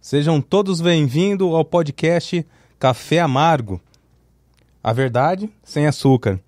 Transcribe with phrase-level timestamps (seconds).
[0.00, 2.46] Sejam todos bem-vindos ao podcast
[2.78, 3.80] Café Amargo.
[4.82, 6.40] A verdade sem açúcar.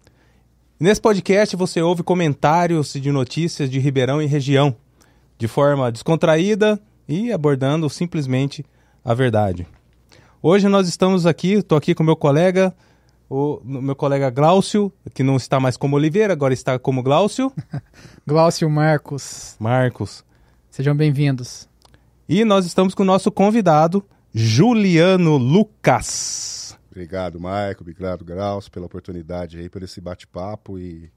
[0.79, 4.75] Nesse podcast você ouve comentários de notícias de Ribeirão e região,
[5.37, 8.65] de forma descontraída e abordando simplesmente
[9.05, 9.67] a verdade.
[10.41, 12.73] Hoje nós estamos aqui, estou aqui com meu colega,
[13.29, 17.53] o meu colega Glaucio, que não está mais como Oliveira, agora está como Glaucio.
[18.25, 19.57] Glaucio Marcos.
[19.59, 20.25] Marcos.
[20.71, 21.70] Sejam bem-vindos.
[22.33, 26.79] E nós estamos com o nosso convidado, Juliano Lucas.
[26.89, 27.83] Obrigado, Maico.
[27.83, 31.11] Obrigado, Graus, pela oportunidade aí, por esse bate-papo e,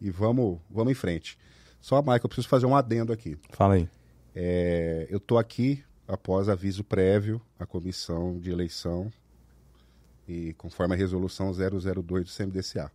[0.00, 1.36] e vamos, vamos em frente.
[1.80, 3.36] Só, Maico, eu preciso fazer um adendo aqui.
[3.50, 3.88] Fala aí.
[4.36, 9.10] É, eu estou aqui após aviso prévio à comissão de eleição
[10.28, 12.88] e conforme a resolução 002 do CMDCA.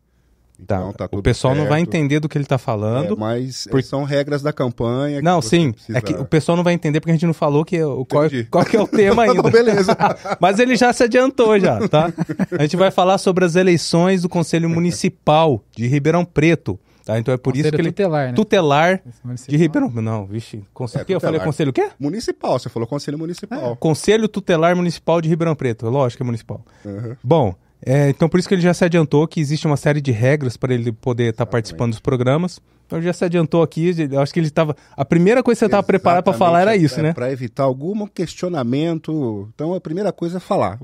[0.60, 1.08] Então, tá.
[1.08, 1.64] tá o pessoal certo.
[1.64, 3.14] não vai entender do que ele está falando.
[3.14, 3.82] É, mas por...
[3.84, 5.22] são regras da campanha.
[5.22, 5.72] Não, sim.
[5.72, 5.98] Precisa...
[5.98, 8.24] É que o pessoal não vai entender porque a gente não falou que, o, qual,
[8.50, 9.42] qual que é o tema ainda.
[9.42, 9.96] não, beleza.
[10.40, 12.12] mas ele já se adiantou já, tá?
[12.58, 16.80] A gente vai falar sobre as eleições do Conselho Municipal de Ribeirão Preto.
[17.08, 17.18] Tá?
[17.18, 17.92] Então é por conselho isso que ele.
[17.92, 18.34] Tutelar, né?
[18.34, 19.02] Tutelar
[19.48, 19.90] de Ribeirão.
[19.90, 20.62] Não, vixe.
[20.74, 21.06] Conselho.
[21.08, 21.90] É, eu falei conselho o quê?
[21.98, 23.72] Municipal, você falou conselho municipal.
[23.72, 25.90] É, conselho Tutelar Municipal de Ribeirão Preto.
[25.90, 26.66] Lógico que é municipal.
[26.84, 27.16] Uhum.
[27.24, 27.56] Bom,
[27.88, 30.58] é, então por isso que ele já se adiantou que existe uma série de regras
[30.58, 32.60] para ele poder estar tá participando dos programas.
[32.86, 34.76] Então já se adiantou aqui, eu acho que ele estava.
[34.96, 37.14] A primeira coisa que você estava preparado para falar era isso, é, né?
[37.14, 39.50] Para evitar algum questionamento.
[39.54, 40.80] Então a primeira coisa é falar.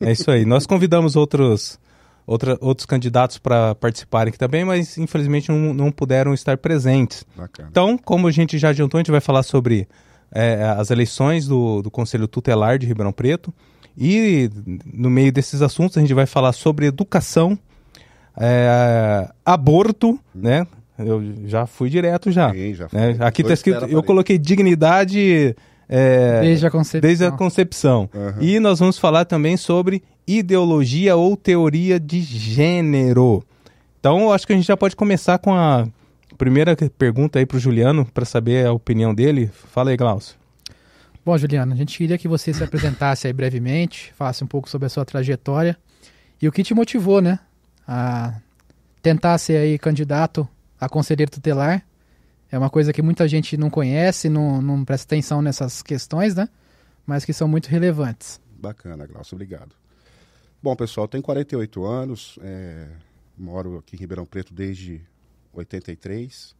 [0.00, 0.44] É isso aí.
[0.44, 1.78] Nós convidamos outros,
[2.26, 7.24] outra, outros candidatos para participarem aqui também, mas infelizmente não, não puderam estar presentes.
[7.36, 7.68] Bacana.
[7.70, 9.88] Então, como a gente já adiantou, a gente vai falar sobre
[10.32, 13.52] é, as eleições do, do Conselho Tutelar de Ribeirão Preto.
[13.96, 14.50] E
[14.92, 17.58] no meio desses assuntos a gente vai falar sobre educação,
[18.36, 20.66] é, aborto, né?
[20.98, 22.52] Eu já fui direto já.
[22.52, 23.16] Sim, já né?
[23.20, 25.54] Aqui está escrito, eu coloquei dignidade
[25.88, 27.00] é, desde a concepção.
[27.00, 28.10] Desde a concepção.
[28.14, 28.42] Uhum.
[28.42, 33.44] E nós vamos falar também sobre ideologia ou teoria de gênero.
[33.98, 35.86] Então, eu acho que a gente já pode começar com a
[36.36, 39.50] primeira pergunta aí para o Juliano, para saber a opinião dele.
[39.52, 40.41] Fala aí, Glaucio.
[41.24, 44.86] Bom, Juliano, a gente queria que você se apresentasse aí brevemente, falasse um pouco sobre
[44.86, 45.78] a sua trajetória
[46.40, 47.38] e o que te motivou, né,
[47.86, 48.40] a
[49.00, 50.48] tentar ser aí candidato
[50.80, 51.86] a conselheiro tutelar.
[52.50, 56.48] É uma coisa que muita gente não conhece, não, não presta atenção nessas questões, né,
[57.06, 58.40] mas que são muito relevantes.
[58.58, 59.76] Bacana, Glaucio, obrigado.
[60.60, 62.88] Bom, pessoal, tenho 48 anos, é,
[63.38, 65.00] moro aqui em Ribeirão Preto desde
[65.52, 66.54] 83.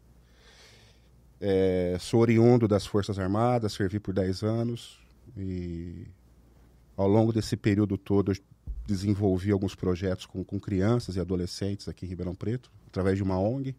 [1.44, 5.00] É, sou oriundo das Forças Armadas, servi por 10 anos
[5.36, 6.06] e
[6.96, 8.32] ao longo desse período todo
[8.86, 13.40] desenvolvi alguns projetos com, com crianças e adolescentes aqui em Ribeirão Preto, através de uma
[13.40, 13.74] ONG.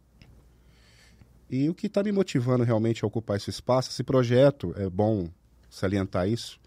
[1.50, 5.30] E o que está me motivando realmente a ocupar esse espaço, esse projeto, é bom
[5.70, 6.60] salientar isso,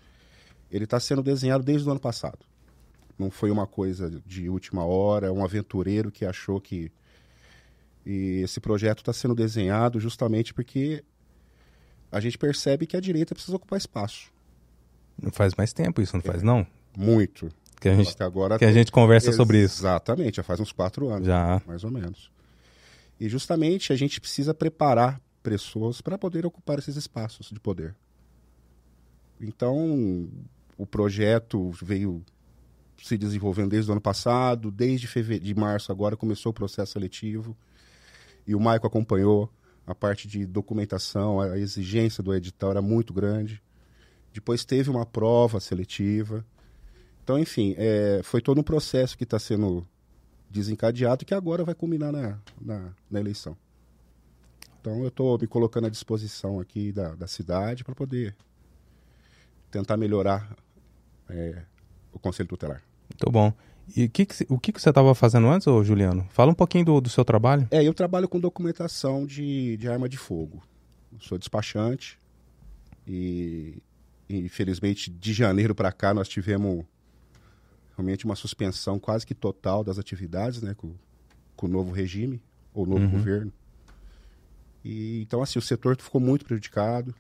[0.71, 2.39] ele está sendo desenhado desde o ano passado.
[3.19, 6.91] Não foi uma coisa de última hora, um aventureiro que achou que
[8.07, 11.03] e esse projeto está sendo desenhado justamente porque
[12.11, 14.31] a gente percebe que a direita precisa ocupar espaço.
[15.21, 16.65] Não faz mais tempo isso, não é, faz não?
[16.97, 17.51] Muito.
[17.81, 19.81] Que a gente, agora que a gente conversa sobre isso.
[19.81, 21.27] Exatamente, já faz uns quatro anos.
[21.27, 21.61] Já.
[21.67, 22.31] Mais ou menos.
[23.19, 27.95] E justamente a gente precisa preparar pessoas para poder ocupar esses espaços de poder.
[29.41, 30.29] Então,
[30.79, 32.25] o projeto veio
[33.03, 37.57] se desenvolvendo desde o ano passado, desde fevereiro, de março agora começou o processo seletivo.
[38.47, 39.51] E o Maico acompanhou
[39.87, 43.63] a parte de documentação, a exigência do edital era muito grande.
[44.33, 46.45] Depois teve uma prova seletiva.
[47.23, 49.87] Então, enfim, é, foi todo um processo que está sendo
[50.51, 53.57] desencadeado que agora vai culminar na, na, na eleição.
[54.81, 58.37] Então, eu estou me colocando à disposição aqui da, da cidade para poder
[59.71, 60.57] tentar melhorar
[61.29, 61.63] é,
[62.13, 62.83] o Conselho Tutelar.
[63.11, 63.53] Muito bom.
[63.95, 66.27] E que que, o que, que você estava fazendo antes, ô Juliano?
[66.31, 67.69] Fala um pouquinho do, do seu trabalho.
[67.71, 70.63] É, eu trabalho com documentação de, de arma de fogo.
[71.13, 72.19] Eu sou despachante
[73.07, 73.81] e,
[74.29, 76.85] infelizmente, de janeiro para cá nós tivemos
[77.97, 80.93] realmente uma suspensão quase que total das atividades, né, com,
[81.55, 82.43] com o novo regime,
[82.75, 83.11] ou novo uhum.
[83.11, 83.53] governo.
[84.85, 87.15] E, então, assim, o setor ficou muito prejudicado.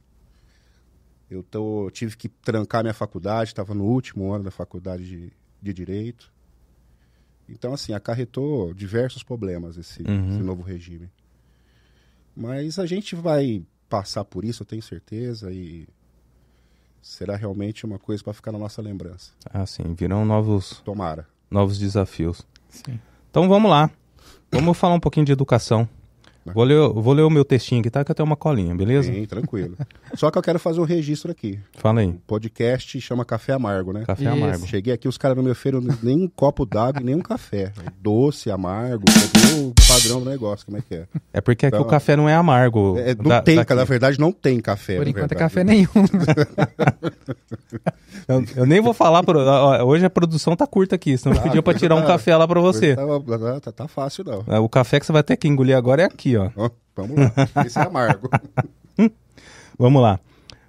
[1.30, 5.72] Eu tô, tive que trancar minha faculdade, estava no último ano da faculdade de, de
[5.72, 6.32] Direito.
[7.48, 10.30] Então, assim, acarretou diversos problemas esse, uhum.
[10.30, 11.08] esse novo regime.
[12.34, 15.88] Mas a gente vai passar por isso, eu tenho certeza, e
[17.00, 19.32] será realmente uma coisa para ficar na nossa lembrança.
[19.52, 20.80] Ah, sim, virão novos.
[20.84, 21.26] Tomara.
[21.50, 22.42] Novos desafios.
[22.68, 23.00] Sim.
[23.30, 23.90] Então vamos lá.
[24.50, 25.88] Vamos falar um pouquinho de educação.
[26.54, 28.04] Vou ler, vou ler o meu textinho aqui, tá?
[28.04, 29.12] Que eu tenho uma colinha, beleza?
[29.12, 29.76] Sim, tranquilo.
[30.14, 31.58] Só que eu quero fazer um registro aqui.
[31.76, 32.08] Fala aí.
[32.08, 34.04] O podcast chama Café Amargo, né?
[34.06, 34.32] Café Isso.
[34.32, 34.66] Amargo.
[34.66, 37.72] Cheguei aqui, os caras não me ofereceram nem um copo d'água e nem um café.
[38.00, 39.04] Doce, amargo,
[39.54, 41.06] o padrão do negócio, como é que é?
[41.32, 42.96] É porque então, aqui o café não é amargo.
[42.98, 43.74] É, não da, tem, daqui.
[43.74, 44.96] na verdade não tem café.
[44.96, 45.88] Por enquanto é café nenhum.
[48.28, 49.38] eu, eu, nem vou falar, pro,
[49.84, 52.08] hoje a produção tá curta aqui, senão ah, pediu pra tirar um tá.
[52.08, 52.94] café lá pra você.
[52.94, 54.44] Tá, tá, tá, fácil não.
[54.54, 56.50] É, o café que você vai ter que engolir agora é aqui, ó.
[56.56, 56.70] Oh.
[56.96, 57.32] Vamos lá,
[57.66, 58.30] esse é amargo.
[59.78, 60.18] Vamos lá.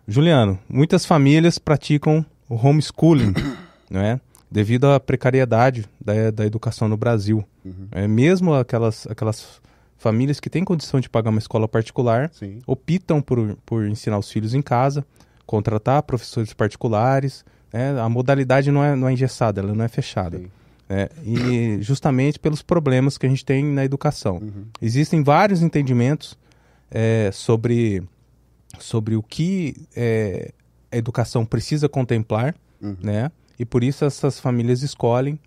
[0.06, 3.34] Juliano, muitas famílias praticam o homeschooling,
[3.90, 4.20] não é?
[4.52, 7.46] Devido à precariedade da, da educação no Brasil.
[7.64, 7.88] Uhum.
[7.92, 9.62] É, mesmo aquelas, aquelas
[9.98, 12.60] famílias que têm condição de pagar uma escola particular Sim.
[12.68, 15.06] optam por, por ensinar os filhos em casa,
[15.46, 17.46] contratar professores particulares.
[17.72, 18.00] Né?
[18.00, 20.38] A modalidade não é, não é engessada, ela não é fechada.
[20.38, 20.50] Sim.
[20.90, 24.38] É, e justamente pelos problemas que a gente tem na educação.
[24.38, 24.66] Uhum.
[24.82, 26.38] Existem vários entendimentos
[26.90, 28.02] é, sobre,
[28.80, 30.54] sobre o que é,
[30.92, 32.96] a educação precisa contemplar, uhum.
[33.02, 33.32] né?
[33.60, 35.38] E por isso essas famílias escolhem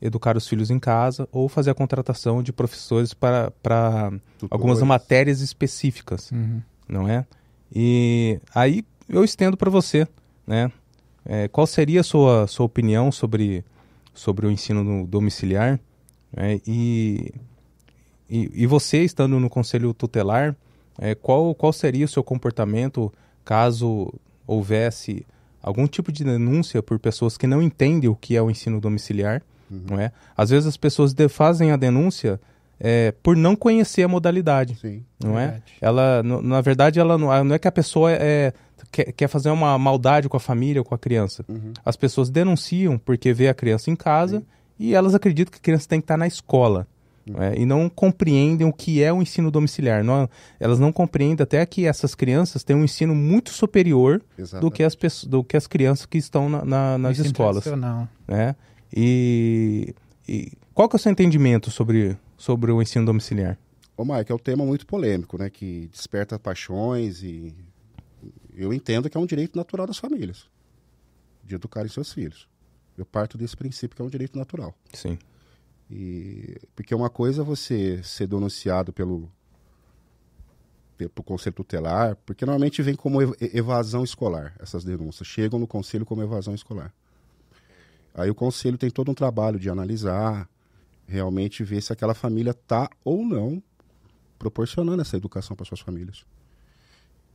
[0.00, 4.12] educar os filhos em casa ou fazer a contratação de professores para, para
[4.48, 6.62] algumas matérias específicas, uhum.
[6.88, 7.26] não é?
[7.74, 10.06] E aí eu estendo para você,
[10.46, 10.70] né?
[11.24, 13.62] É, qual seria a sua, sua opinião sobre
[14.18, 15.78] sobre o ensino domiciliar.
[16.36, 16.60] Né?
[16.66, 17.32] E,
[18.28, 20.56] e, e, você, estando no conselho tutelar,
[20.98, 23.12] é, qual, qual seria o seu comportamento
[23.44, 24.12] caso
[24.46, 25.24] houvesse
[25.62, 29.40] algum tipo de denúncia por pessoas que não entendem o que é o ensino domiciliar?
[29.70, 29.82] Uhum.
[29.90, 30.10] Não é?
[30.36, 32.40] Às vezes as pessoas fazem a denúncia
[32.80, 35.60] é, por não conhecer a modalidade, Sim, não é?
[35.80, 38.52] Ela, no, na verdade, ela não, não, é que a pessoa é,
[38.90, 41.44] quer, quer, fazer uma maldade com a família ou com a criança.
[41.48, 41.72] Uhum.
[41.84, 44.46] As pessoas denunciam porque vê a criança em casa Sim.
[44.78, 46.86] e elas acreditam que a criança tem que estar na escola.
[47.28, 47.42] Uhum.
[47.42, 50.02] É, e não compreendem o que é o ensino domiciliar.
[50.02, 50.28] Não,
[50.58, 54.22] elas não compreendem até que essas crianças têm um ensino muito superior
[54.60, 57.64] do que, as, do que as crianças que estão na, na, nas escolas.
[58.26, 58.56] Né?
[58.94, 59.94] E,
[60.26, 63.58] e qual que é o seu entendimento sobre, sobre o ensino domiciliar?
[63.96, 65.50] Ô, Mike, é um tema muito polêmico, né?
[65.50, 67.52] Que desperta paixões e
[68.64, 70.46] eu entendo que é um direito natural das famílias
[71.44, 72.48] de educarem seus filhos.
[72.96, 74.74] Eu parto desse princípio que é um direito natural.
[74.92, 75.18] Sim.
[75.90, 79.30] E, porque uma coisa é você ser denunciado pelo,
[80.96, 85.26] pelo conselho tutelar, porque normalmente vem como evasão escolar, essas denúncias.
[85.26, 86.92] Chegam no conselho como evasão escolar.
[88.12, 90.48] Aí o conselho tem todo um trabalho de analisar,
[91.06, 93.62] realmente ver se aquela família está ou não
[94.38, 96.26] proporcionando essa educação para suas famílias.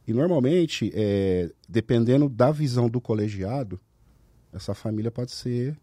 [0.06, 3.80] E normalmente, é, dependendo da visão do colegiado,
[4.52, 5.78] essa família pode ser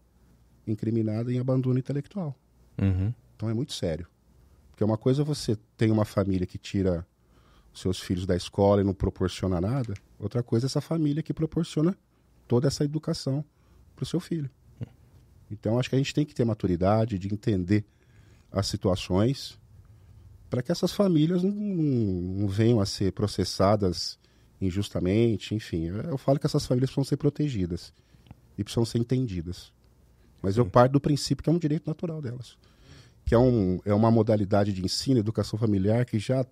[0.67, 2.35] incriminada em abandono intelectual.
[2.79, 3.13] Uhum.
[3.35, 4.07] Então é muito sério.
[4.69, 7.05] Porque uma coisa é você tem uma família que tira
[7.73, 11.97] seus filhos da escola e não proporciona nada, outra coisa é essa família que proporciona
[12.47, 13.45] toda essa educação
[13.95, 14.49] para o seu filho.
[15.49, 17.85] Então acho que a gente tem que ter maturidade de entender
[18.51, 19.59] as situações
[20.51, 24.19] para que essas famílias não, não, venham a ser processadas
[24.59, 25.85] injustamente, enfim.
[25.85, 27.93] Eu falo que essas famílias precisam ser protegidas
[28.57, 29.71] e precisam ser entendidas.
[30.41, 32.57] Mas eu parto do princípio que é um direito natural delas.
[33.25, 36.45] Que é, um, é uma modalidade de ensino, educação familiar que já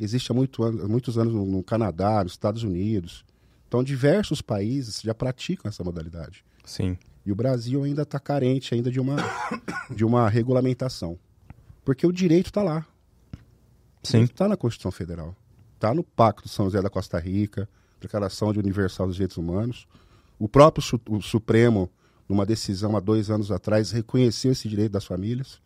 [0.00, 3.24] existe há muito muitos anos no, no Canadá, nos Estados Unidos.
[3.68, 6.44] Então, diversos países já praticam essa modalidade.
[6.64, 6.98] Sim.
[7.24, 9.16] E o Brasil ainda está carente ainda de uma,
[9.94, 11.16] de uma regulamentação.
[11.84, 12.84] Porque o direito está lá.
[14.02, 14.22] Sim.
[14.22, 15.34] Está na Constituição Federal.
[15.74, 17.68] Está no Pacto de São José da Costa Rica,
[18.00, 19.86] Declaração de Universal dos Direitos Humanos.
[20.38, 21.90] O próprio su o Supremo,
[22.28, 25.60] numa decisão há dois anos atrás, reconheceu esse direito das famílias.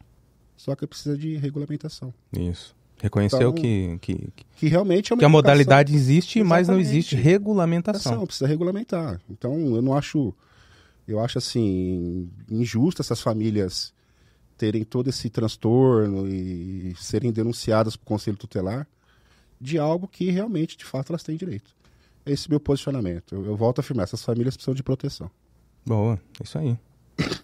[0.56, 2.12] Só que precisa de regulamentação.
[2.32, 2.74] Isso.
[3.02, 6.48] Reconheceu então, que, que, que realmente é que a modalidade existe, Exatamente.
[6.48, 8.24] mas não existe regulamentação.
[8.24, 9.20] Precisa regulamentar.
[9.28, 10.32] Então, eu não acho.
[11.08, 13.92] Eu acho assim injusto essas famílias
[14.62, 18.86] terem todo esse transtorno e serem denunciadas para o Conselho Tutelar
[19.60, 21.74] de algo que realmente, de fato, elas têm direito.
[22.24, 23.34] Esse é o meu posicionamento.
[23.34, 25.28] Eu, eu volto a afirmar, essas famílias precisam de proteção.
[25.84, 26.78] Boa, isso aí.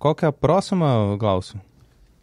[0.00, 1.60] Qual que é a próxima, Glaucio?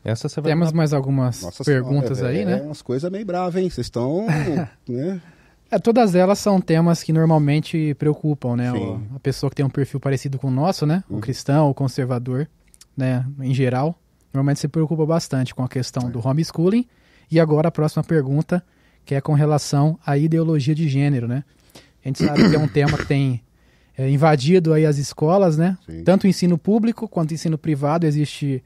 [0.03, 0.75] Essa você vai Temos dar...
[0.75, 2.59] mais algumas Nossa perguntas senhora, é, aí, né?
[2.59, 3.69] É umas coisas meio bravas, hein?
[3.69, 4.27] Vocês estão...
[4.85, 5.21] né?
[5.71, 8.73] É, todas elas são temas que normalmente preocupam, né?
[8.73, 11.05] O, a pessoa que tem um perfil parecido com o nosso, né?
[11.09, 11.21] O uhum.
[11.21, 12.49] cristão, o conservador,
[12.97, 13.25] né?
[13.39, 13.97] Em geral
[14.35, 16.85] normalmente se preocupa bastante com a questão do homeschooling.
[17.31, 18.63] E agora a próxima pergunta,
[19.03, 21.43] que é com relação à ideologia de gênero, né?
[22.03, 23.41] A gente sabe que é um tema que tem
[23.97, 25.77] é, invadido aí as escolas, né?
[25.85, 26.03] Sim.
[26.03, 28.63] Tanto o ensino público quanto o ensino privado existe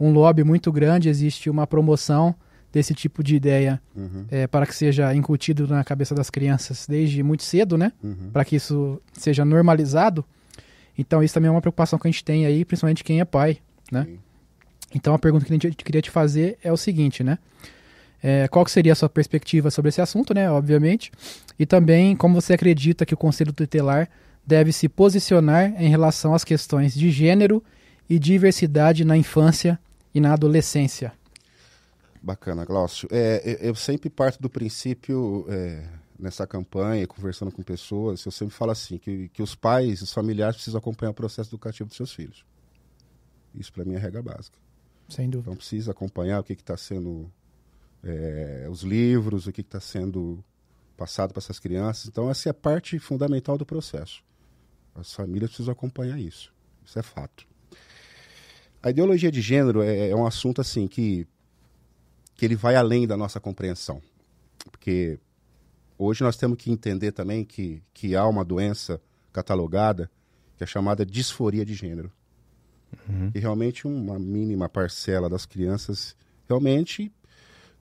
[0.00, 2.34] um lobby muito grande, existe uma promoção
[2.72, 4.26] desse tipo de ideia uhum.
[4.30, 7.92] é, para que seja incutido na cabeça das crianças desde muito cedo, né?
[8.02, 8.30] Uhum.
[8.32, 10.24] Para que isso seja normalizado.
[10.96, 13.58] Então isso também é uma preocupação que a gente tem aí, principalmente quem é pai,
[13.90, 14.04] né?
[14.04, 14.18] Sim.
[14.94, 17.38] Então a pergunta que a gente queria te fazer é o seguinte, né?
[18.22, 20.50] É, qual seria a sua perspectiva sobre esse assunto, né?
[20.50, 21.12] Obviamente.
[21.58, 24.08] E também como você acredita que o Conselho Tutelar
[24.44, 27.62] deve se posicionar em relação às questões de gênero
[28.08, 29.78] e diversidade na infância
[30.14, 31.12] e na adolescência.
[32.22, 33.08] Bacana, Glaucio.
[33.12, 35.84] É, eu sempre parto do princípio, é,
[36.18, 40.56] nessa campanha, conversando com pessoas, eu sempre falo assim, que, que os pais, os familiares
[40.56, 42.44] precisam acompanhar o processo educativo dos seus filhos.
[43.54, 44.58] Isso para mim é regra básica.
[45.08, 45.50] Sem dúvida.
[45.50, 47.30] Então precisa acompanhar o que está sendo,
[48.02, 50.44] é, os livros, o que está sendo
[50.96, 52.06] passado para essas crianças.
[52.06, 54.22] Então essa é a parte fundamental do processo.
[54.94, 56.52] As famílias precisam acompanhar isso.
[56.84, 57.46] Isso é fato.
[58.82, 61.26] A ideologia de gênero é, é um assunto assim que
[62.38, 64.00] que ele vai além da nossa compreensão.
[64.70, 65.18] Porque
[65.98, 70.08] hoje nós temos que entender também que, que há uma doença catalogada
[70.56, 72.12] que é chamada disforia de gênero.
[73.08, 73.30] Uhum.
[73.34, 76.16] E realmente uma mínima parcela das crianças
[76.48, 77.12] realmente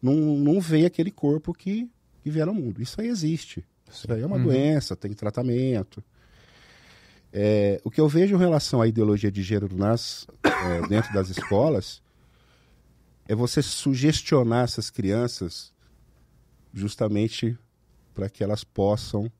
[0.02, 1.90] não, não vê aquele corpo que,
[2.22, 2.82] que vier ao mundo.
[2.82, 3.66] Isso aí existe.
[3.92, 4.44] Isso aí é uma uhum.
[4.44, 6.04] doença, tem tratamento.
[7.32, 11.30] É, o que eu vejo em relação à ideologia de gênero nas, é, dentro das
[11.30, 12.02] escolas
[13.28, 15.74] é você sugestionar essas crianças
[16.74, 17.58] justamente
[18.14, 19.32] para que elas possam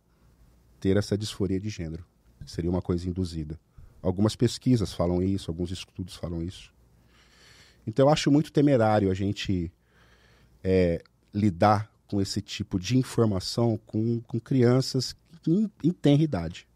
[0.80, 2.06] ter essa disforia de gênero.
[2.46, 3.60] Seria uma coisa induzida.
[4.08, 6.74] Algumas pesquisas falam isso, alguns estudos falam isso.
[7.86, 9.70] Então eu acho muito temerário a gente
[10.64, 15.14] é, lidar com esse tipo de informação com, com crianças
[15.46, 16.68] em, em tenra idade.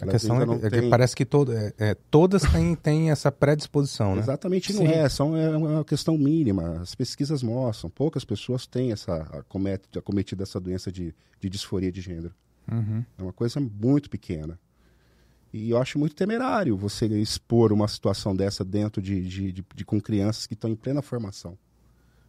[0.00, 4.14] A questão é, é, que parece que todo, é, é, todas têm, têm essa predisposição,
[4.14, 4.22] né?
[4.22, 4.92] Exatamente, não Sim.
[4.92, 5.08] é.
[5.08, 6.80] São, é uma questão mínima.
[6.80, 7.90] As pesquisas mostram.
[7.90, 12.32] Poucas pessoas têm essa, acometido, acometido essa doença de, de disforia de gênero.
[12.70, 13.04] Uhum.
[13.18, 14.58] É uma coisa muito pequena.
[15.52, 19.84] E eu acho muito temerário você expor uma situação dessa dentro de, de, de, de
[19.84, 21.56] com crianças que estão em plena formação.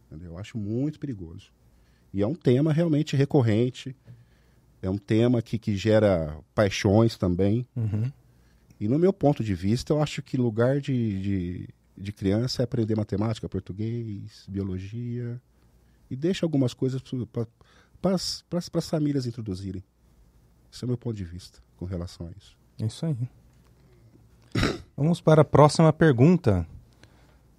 [0.06, 0.32] Entendeu?
[0.32, 1.52] Eu acho muito perigoso.
[2.12, 3.94] E é um tema realmente recorrente.
[4.82, 7.66] É um tema que, que gera paixões também.
[7.76, 8.10] Uhum.
[8.80, 12.64] E no meu ponto de vista, eu acho que lugar de, de, de criança é
[12.64, 15.40] aprender matemática, português, biologia.
[16.10, 17.02] E deixa algumas coisas
[18.00, 18.16] para
[18.78, 19.84] as famílias introduzirem.
[20.72, 22.59] Esse é o meu ponto de vista com relação a isso.
[22.80, 23.16] É isso aí.
[24.96, 26.66] Vamos para a próxima pergunta.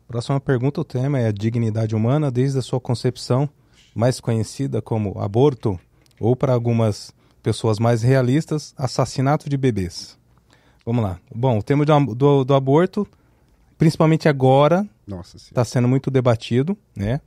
[0.08, 3.50] Próxima pergunta, o tema é a dignidade humana desde a sua concepção,
[3.96, 5.80] mais conhecida como aborto
[6.20, 10.18] ou para algumas pessoas mais realistas, assassinato de bebês.
[10.86, 11.20] Vamos lá.
[11.34, 13.08] Bom, o tema do, do, do aborto,
[13.78, 14.88] principalmente agora,
[15.36, 17.22] está sendo muito debatido, né?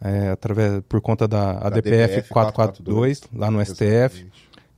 [0.00, 4.26] É, através, por conta da, da ADPF 442, 442, lá no STF,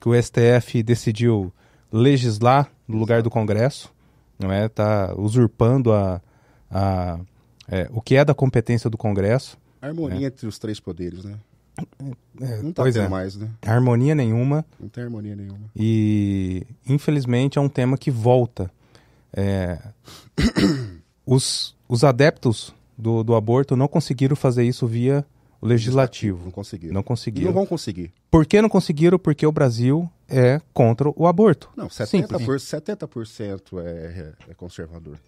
[0.01, 1.53] que o STF decidiu
[1.93, 3.93] legislar no lugar do Congresso,
[4.39, 4.67] não é?
[4.67, 6.21] Está usurpando a,
[6.71, 7.21] a,
[7.69, 9.59] é, o que é da competência do Congresso.
[9.81, 10.27] A harmonia né?
[10.27, 11.35] entre os três poderes, né?
[12.41, 13.09] É, não tá tendo é.
[13.09, 13.49] mais, né?
[13.67, 14.65] Harmonia nenhuma.
[14.79, 15.71] Não tem harmonia nenhuma.
[15.75, 18.71] E, infelizmente, é um tema que volta.
[19.33, 19.79] É,
[21.27, 25.25] os, os adeptos do, do aborto não conseguiram fazer isso via
[25.61, 26.45] o legislativo.
[26.45, 26.95] Não conseguiram.
[26.95, 27.45] Não conseguiram.
[27.45, 28.13] E não vão conseguir.
[28.31, 29.19] Por que não conseguiram?
[29.19, 31.69] Porque o Brasil é contra o aborto.
[31.77, 33.09] Não, 70%, por, 70
[33.85, 35.19] é, é conservador.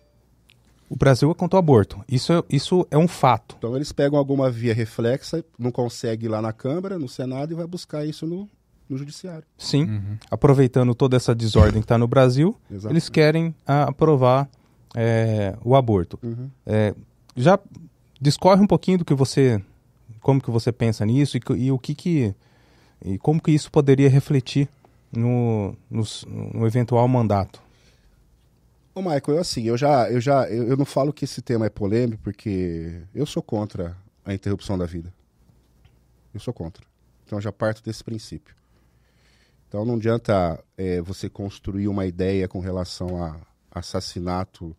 [0.89, 2.03] O Brasil é contra o aborto.
[2.09, 3.57] Isso é, isso é um fato.
[3.59, 7.55] Então eles pegam alguma via reflexa, não consegue ir lá na Câmara, no Senado e
[7.55, 8.49] vai buscar isso no,
[8.89, 9.45] no Judiciário.
[9.59, 9.85] Sim.
[9.85, 10.19] Uhum.
[10.31, 12.57] Aproveitando toda essa desordem que está no Brasil,
[12.89, 14.49] eles querem a, aprovar
[14.95, 16.19] é, o aborto.
[16.23, 16.51] Uhum.
[16.65, 16.95] É,
[17.37, 17.59] já
[18.21, 19.63] discorre um pouquinho do que você,
[20.21, 22.35] como que você pensa nisso e, e o que que
[23.05, 24.69] e como que isso poderia refletir
[25.17, 26.05] no, no,
[26.55, 27.63] no eventual mandato.
[28.95, 31.67] Ô, Michael, eu assim, eu já, eu já, eu, eu, não falo que esse tema
[31.67, 35.13] é polêmico porque eu sou contra a interrupção da vida.
[36.33, 36.85] Eu sou contra.
[37.25, 38.55] Então eu já parto desse princípio.
[39.69, 43.41] Então não adianta é, você construir uma ideia com relação a
[43.71, 44.77] assassinato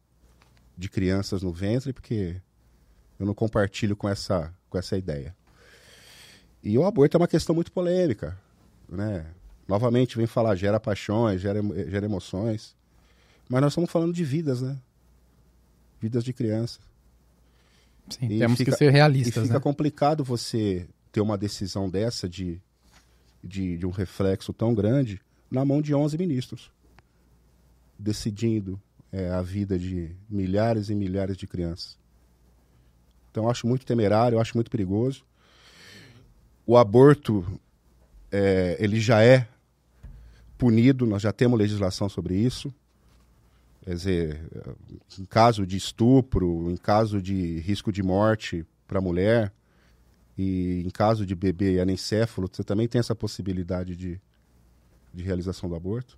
[0.78, 2.42] de crianças no ventre, porque
[3.20, 5.36] eu não compartilho com essa, com essa ideia.
[6.64, 8.38] E o aborto é uma questão muito polêmica,
[8.88, 9.26] né?
[9.68, 12.76] Novamente, vem falar, gera paixões, gera, gera emoções.
[13.50, 14.78] Mas nós estamos falando de vidas, né?
[16.00, 16.80] Vidas de criança.
[18.10, 19.44] Sim, e temos fica, que ser realistas.
[19.44, 19.60] E fica né?
[19.60, 22.62] complicado você ter uma decisão dessa de,
[23.44, 26.72] de, de um reflexo tão grande na mão de 11 ministros,
[27.98, 28.80] decidindo
[29.12, 31.98] é, a vida de milhares e milhares de crianças.
[33.32, 35.26] Então, eu acho muito temerário, eu acho muito perigoso.
[36.66, 37.60] o aborto
[38.32, 39.48] é, ele já é
[40.58, 42.74] punido, nós já temos legislação sobre isso.
[43.84, 44.42] Quer dizer,
[45.20, 49.54] em caso de estupro, em caso de risco de morte para a mulher,
[50.38, 54.20] e em caso de bebê anencéfalo, você também tem essa possibilidade de,
[55.14, 56.18] de realização do aborto.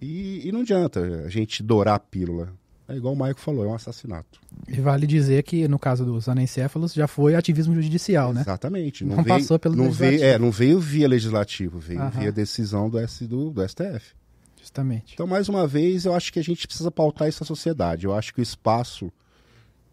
[0.00, 2.52] E, e não adianta a gente dourar a pílula.
[2.88, 4.40] É igual o Maico falou, é um assassinato.
[4.68, 8.42] E vale dizer que, no caso dos anencéfalos, já foi ativismo judicial, né?
[8.42, 9.04] Exatamente.
[9.04, 12.20] Não, não veio, passou pelo não veio, é, não veio via legislativo, veio Aham.
[12.20, 14.14] via decisão do, S, do, do STF.
[14.60, 15.14] Justamente.
[15.14, 18.06] Então, mais uma vez, eu acho que a gente precisa pautar essa sociedade.
[18.06, 19.12] Eu acho que o espaço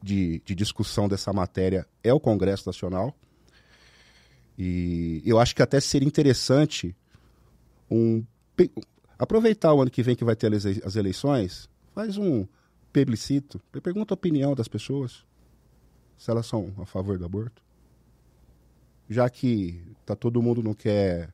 [0.01, 3.15] de, de discussão dessa matéria é o Congresso Nacional.
[4.57, 6.95] E eu acho que até seria interessante
[7.89, 8.23] um,
[9.17, 12.45] aproveitar o ano que vem que vai ter as eleições, faz um
[12.93, 15.25] plebiscito, pergunta a opinião das pessoas,
[16.15, 17.62] se elas são a favor do aborto.
[19.09, 21.33] Já que tá todo mundo não quer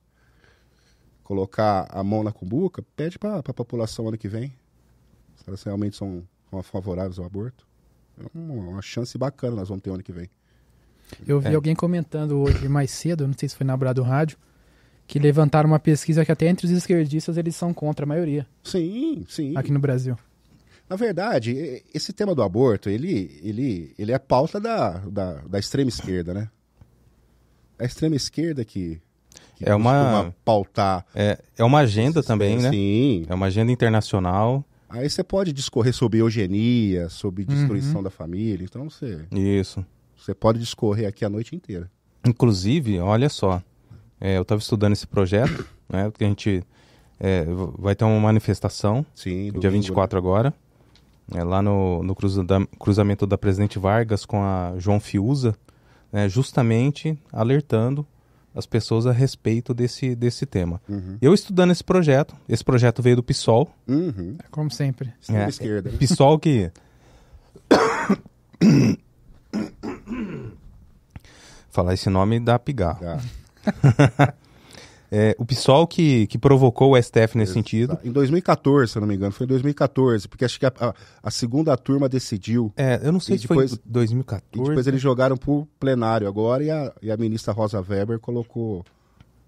[1.24, 4.50] colocar a mão na cumbuca, pede para a população ano que vem,
[5.36, 7.68] se elas realmente são, são favoráveis ao aborto.
[8.18, 10.30] É uma chance bacana nós vamos ter ano que vem.
[11.28, 11.56] Eu vi é.
[11.56, 14.38] alguém comentando hoje mais cedo, não sei se foi na Brado Rádio,
[15.06, 18.48] que levantaram uma pesquisa que até entre os esquerdistas eles são contra a maioria.
[18.64, 19.56] Sim, sim.
[19.56, 20.18] Aqui no Brasil.
[20.90, 25.88] Na verdade, esse tema do aborto, ele, ele, ele é pauta da, da, da extrema
[25.88, 26.50] esquerda, né?
[27.78, 29.00] A extrema esquerda que,
[29.56, 31.06] que é uma pautar.
[31.14, 32.72] É, é uma agenda também, né?
[32.72, 33.24] Sim.
[33.30, 34.66] É uma agenda internacional.
[34.90, 38.04] Aí você pode discorrer sobre eugenia, sobre destruição uhum.
[38.04, 38.66] da família.
[38.66, 39.28] Então você.
[39.32, 39.86] Isso.
[40.18, 41.90] Você pode discorrer aqui a noite inteira.
[42.26, 43.62] Inclusive, olha só.
[44.20, 46.10] É, eu estava estudando esse projeto, né?
[46.10, 46.64] Porque a gente
[47.20, 47.46] é,
[47.78, 49.06] vai ter uma manifestação.
[49.14, 50.20] Sim, dia 24 né?
[50.20, 50.54] agora
[51.34, 52.16] é, lá no, no
[52.78, 55.56] cruzamento da Presidente Vargas com a João Fiuza,
[56.12, 58.06] né, justamente alertando
[58.56, 60.82] as pessoas a respeito desse, desse tema.
[60.90, 61.18] Uhum.
[61.22, 63.70] Eu estudando esse projeto, esse projeto veio do PSOL.
[63.88, 64.36] Uhum.
[64.44, 65.14] É como sempre.
[65.30, 65.92] É, esquerda.
[65.92, 66.72] PSOL que...
[71.70, 73.00] Falar esse nome dá pigarro.
[75.12, 77.54] É, o PSOL que, que provocou o STF nesse Exato.
[77.54, 78.00] sentido.
[78.04, 80.94] Em 2014, se eu não me engano, foi em 2014, porque acho que a, a,
[81.24, 82.72] a segunda turma decidiu.
[82.78, 84.46] É, eu não sei se depois, foi 2014.
[84.54, 88.86] E depois eles jogaram pro plenário agora e a, e a ministra Rosa Weber colocou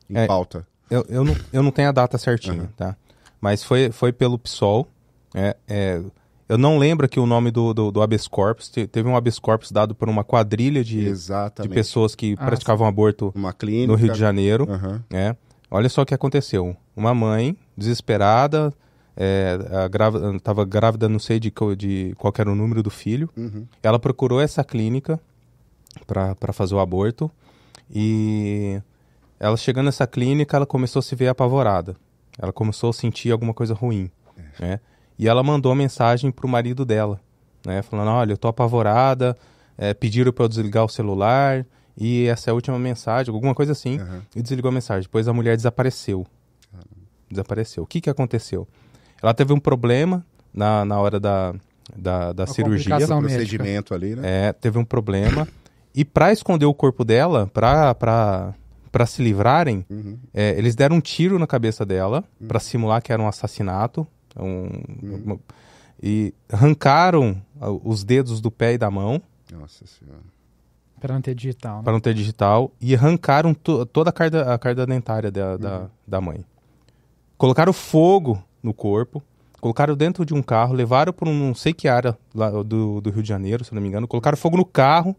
[0.10, 0.66] em é, pauta.
[0.90, 2.68] Eu, eu, não, eu não tenho a data certinha, uhum.
[2.76, 2.96] tá?
[3.40, 4.88] Mas foi, foi pelo PSOL.
[5.34, 6.02] É, é,
[6.50, 8.68] eu não lembro aqui o nome do, do, do habeas corpus.
[8.68, 12.90] Teve um habeas corpus dado por uma quadrilha de, de pessoas que ah, praticavam sim.
[12.90, 13.34] aborto
[13.88, 14.68] no Rio de Janeiro.
[14.70, 15.00] Uhum.
[15.10, 15.36] É.
[15.74, 16.76] Olha só o que aconteceu.
[16.94, 18.74] Uma mãe, desesperada,
[20.36, 23.30] estava é, grávida, não sei de, de qual era o número do filho.
[23.38, 23.66] Uhum.
[23.82, 25.18] Ela procurou essa clínica
[26.06, 27.32] para fazer o aborto.
[27.90, 28.82] E
[29.40, 31.96] ela chegando nessa clínica, ela começou a se ver apavorada.
[32.38, 34.12] Ela começou a sentir alguma coisa ruim.
[34.60, 34.66] É.
[34.66, 34.80] Né?
[35.18, 37.20] E ela mandou mensagem para o marido dela,
[37.66, 37.82] né?
[37.82, 39.38] falando: Olha, eu tô apavorada,
[39.78, 41.66] é, pediram para eu desligar o celular
[41.98, 44.22] e essa é a última mensagem, alguma coisa assim, uhum.
[44.36, 45.04] e desligou a mensagem.
[45.04, 46.26] Depois a mulher desapareceu.
[47.30, 47.84] Desapareceu.
[47.84, 48.68] O que, que aconteceu?
[49.22, 51.54] Ela teve um problema na, na hora da,
[51.96, 52.96] da, da cirurgia.
[52.98, 54.50] O procedimento ali, né?
[54.50, 55.48] É, teve um problema.
[55.96, 58.54] e para esconder o corpo dela, para
[58.92, 60.18] para se livrarem, uhum.
[60.34, 62.48] é, eles deram um tiro na cabeça dela uhum.
[62.48, 64.06] para simular que era um assassinato.
[64.38, 64.44] Um,
[65.02, 65.22] uhum.
[65.26, 65.40] uma,
[66.04, 67.42] e arrancaram
[67.84, 69.22] os dedos do pé e da mão.
[69.52, 70.20] Nossa Senhora.
[71.02, 71.78] Para não ter digital.
[71.78, 71.84] Né?
[71.84, 72.72] Para não ter digital.
[72.80, 75.58] E arrancaram to toda a carga, a carga dentária da, uhum.
[75.58, 76.46] da, da mãe.
[77.38, 79.22] Colocaram fogo no corpo.
[79.60, 83.10] Colocaram dentro de um carro, levaram para um não sei que área lá do, do
[83.12, 84.08] Rio de Janeiro, se não me engano.
[84.08, 85.16] Colocaram fogo no carro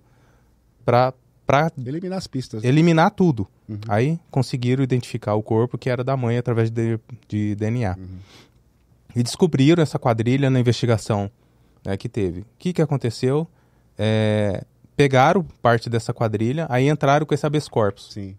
[0.84, 1.12] para
[1.44, 2.62] para eliminar as pistas.
[2.62, 2.68] Né?
[2.68, 3.46] Eliminar tudo.
[3.68, 3.78] Uhum.
[3.88, 7.96] Aí conseguiram identificar o corpo que era da mãe através de, de DNA.
[7.98, 8.18] Uhum.
[9.14, 11.30] E descobriram essa quadrilha na investigação
[11.84, 12.40] né, que teve.
[12.40, 13.46] O que, que aconteceu?
[13.98, 14.64] É,
[14.96, 18.12] pegaram parte dessa quadrilha, aí entraram com esse habeas corpus.
[18.12, 18.36] Sim.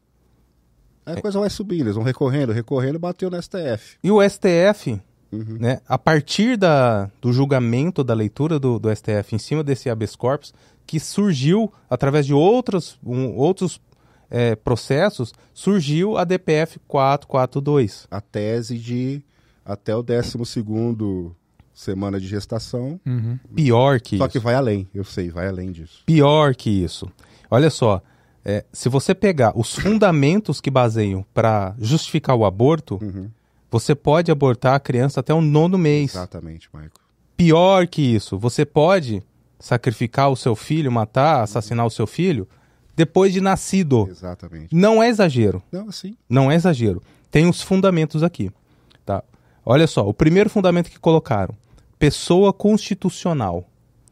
[1.06, 3.98] Aí a coisa vai subindo, eles vão recorrendo, recorrendo, bateu no STF.
[4.02, 5.58] E o STF, uhum.
[5.60, 10.16] né, a partir da, do julgamento, da leitura do, do STF em cima desse habeas
[10.16, 10.54] corpus,
[10.88, 13.82] que surgiu através de outros, um, outros
[14.30, 18.08] é, processos, surgiu a DPF 442.
[18.10, 19.22] A tese de
[19.66, 21.36] até o 12 segundo
[21.74, 23.00] semana de gestação.
[23.06, 23.40] Uhum.
[23.56, 24.26] Pior que só isso.
[24.26, 26.04] Só que vai além, eu sei, vai além disso.
[26.06, 27.12] Pior que isso.
[27.50, 28.02] Olha só,
[28.46, 33.30] é, se você pegar os fundamentos que baseiam para justificar o aborto, uhum.
[33.72, 36.12] você pode abortar a criança até o nono mês.
[36.12, 36.92] Exatamente, Michael.
[37.36, 39.24] Pior que isso, você pode
[39.60, 41.88] sacrificar o seu filho, matar, assassinar uhum.
[41.88, 42.48] o seu filho
[42.96, 44.08] depois de nascido.
[44.10, 44.76] Exatamente.
[44.76, 45.64] Não é exagero.
[45.72, 46.16] Não, assim.
[46.30, 47.02] Não é exagero.
[47.32, 48.52] Tem os fundamentos aqui.
[49.06, 49.24] Tá?
[49.66, 51.56] Olha só, o primeiro fundamento que colocaram:
[52.04, 53.66] pessoa constitucional.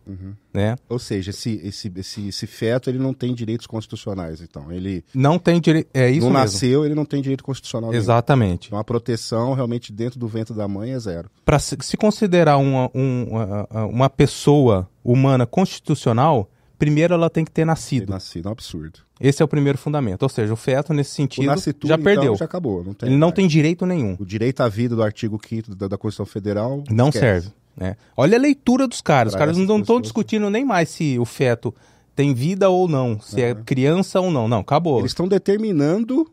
[0.08, 0.34] Uhum.
[0.54, 0.78] Né?
[0.88, 4.72] Ou seja, esse, esse, esse, esse feto ele não tem direitos constitucionais, então.
[4.72, 5.90] Ele não tem direito.
[5.94, 6.40] É isso não mesmo.
[6.40, 7.94] nasceu, ele não tem direito constitucional.
[7.94, 8.68] Exatamente.
[8.68, 11.30] Então a proteção realmente dentro do ventre da mãe é zero.
[11.44, 16.50] Para se, se, considerar uma, uma, uma pessoa humana constitucional,
[16.80, 18.06] primeiro ela tem que ter nascido.
[18.06, 19.00] Ter nascido, é um absurdo.
[19.20, 20.24] Esse é o primeiro fundamento.
[20.24, 22.24] Ou seja, o feto, nesse sentido, já perdeu.
[22.24, 22.84] Então, já acabou.
[22.84, 24.16] Não tem, Ele não tem direito nenhum.
[24.20, 26.84] O direito à vida do artigo 5 da, da Constituição Federal.
[26.90, 27.20] Não esquece.
[27.20, 27.61] serve.
[27.76, 27.96] Né?
[28.16, 29.34] Olha a leitura dos caras.
[29.34, 31.74] Os caras não estão discutindo nem mais se o feto
[32.16, 33.42] tem vida ou não, se uhum.
[33.42, 34.48] é criança ou não.
[34.48, 35.00] Não, acabou.
[35.00, 36.30] Eles estão determinando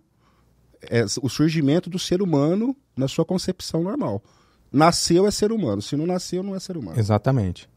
[0.83, 4.22] é, o surgimento do ser humano na sua concepção normal.
[4.72, 6.98] Nasceu é ser humano, se não nasceu, não é ser humano.
[6.98, 7.68] Exatamente.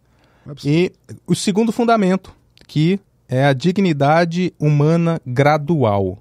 [0.47, 0.91] É e
[1.25, 2.33] o segundo fundamento,
[2.67, 6.20] que é a dignidade humana gradual.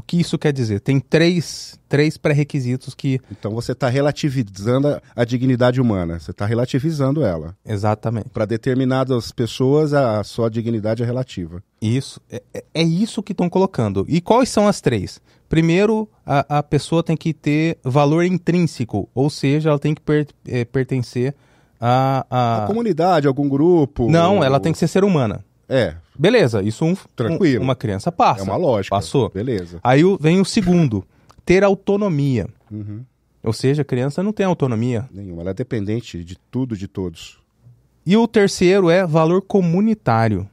[0.00, 0.80] O que isso quer dizer?
[0.80, 3.20] Tem três, três pré-requisitos que.
[3.30, 7.54] Então você está relativizando a, a, dignidade humana, você está relativizando ela.
[7.62, 8.30] Exatamente.
[8.30, 11.62] Para determinadas pessoas, a, a sua dignidade é relativa.
[11.82, 12.18] Isso.
[12.30, 14.06] É, é, é isso que estão colocando.
[14.08, 15.20] E quais são as três?
[15.50, 20.26] Primeiro, a, a pessoa tem que ter valor intrínseco, ou seja, ela tem que per,
[20.48, 21.34] é, pertencer
[21.78, 22.64] a, a.
[22.64, 24.10] A comunidade, algum grupo.
[24.10, 25.44] Não, ela tem que ser ser humana.
[25.68, 25.94] É.
[26.20, 27.62] Beleza, isso um, Tranquilo.
[27.62, 28.42] Um, uma criança passa.
[28.42, 28.94] É uma lógica.
[28.94, 29.30] Passou.
[29.30, 29.80] Beleza.
[29.82, 31.02] Aí vem o segundo,
[31.46, 32.46] ter autonomia.
[32.70, 33.02] Uhum.
[33.42, 35.08] Ou seja, a criança não tem autonomia.
[35.10, 37.38] Nenhuma, ela é dependente de tudo, de todos.
[38.04, 40.46] E o terceiro é valor comunitário.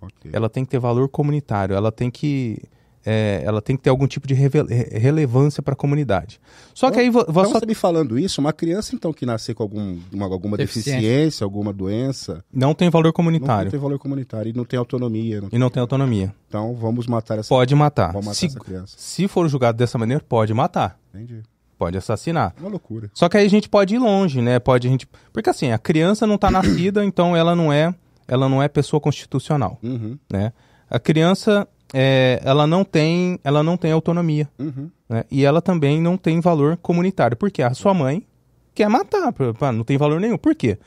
[0.00, 0.30] Okay.
[0.32, 2.62] Ela tem que ter valor comunitário, ela tem que
[3.10, 6.38] é, ela tem que ter algum tipo de relevância para a comunidade.
[6.74, 7.66] Só que aí você então, só...
[7.66, 11.00] me falando isso, uma criança então que nascer com algum, uma, alguma deficiência.
[11.00, 11.44] deficiência.
[11.44, 13.64] alguma doença, não tem valor comunitário.
[13.64, 15.40] Não tem valor comunitário e não tem autonomia.
[15.40, 15.56] Não tem...
[15.56, 16.34] E não tem autonomia.
[16.48, 18.08] Então vamos matar essa Pode matar.
[18.08, 18.94] Vamos matar se, essa criança.
[18.98, 20.98] Se for julgado dessa maneira, pode matar.
[21.14, 21.42] Entendi.
[21.78, 22.54] Pode assassinar.
[22.60, 23.10] Uma loucura.
[23.14, 24.58] Só que aí a gente pode ir longe, né?
[24.58, 27.94] Pode a gente, porque assim a criança não está nascida, então ela não é,
[28.26, 30.18] ela não é pessoa constitucional, uhum.
[30.30, 30.52] né?
[30.90, 34.90] A criança é, ela não tem ela não tem autonomia uhum.
[35.08, 35.24] né?
[35.30, 38.26] e ela também não tem valor comunitário porque a sua mãe
[38.74, 39.32] quer matar
[39.72, 40.36] não tem valor nenhum.
[40.36, 40.78] Por quê?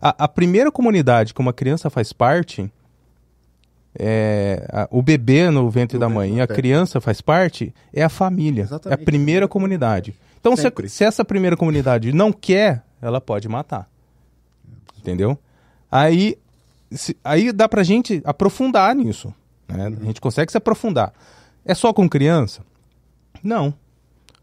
[0.00, 2.70] A, a primeira comunidade que uma criança faz parte
[3.98, 8.08] é, a, o bebê no ventre da mãe e a criança faz parte é a
[8.08, 8.98] família Exatamente.
[8.98, 10.14] é a primeira comunidade.
[10.40, 13.88] Então se, se essa primeira comunidade não quer ela pode matar.
[14.98, 15.38] Entendeu?
[15.90, 16.36] Aí
[16.90, 19.32] se, aí dá pra gente aprofundar nisso
[19.76, 19.86] né?
[20.00, 21.12] A gente consegue se aprofundar.
[21.64, 22.62] É só com criança?
[23.42, 23.74] Não.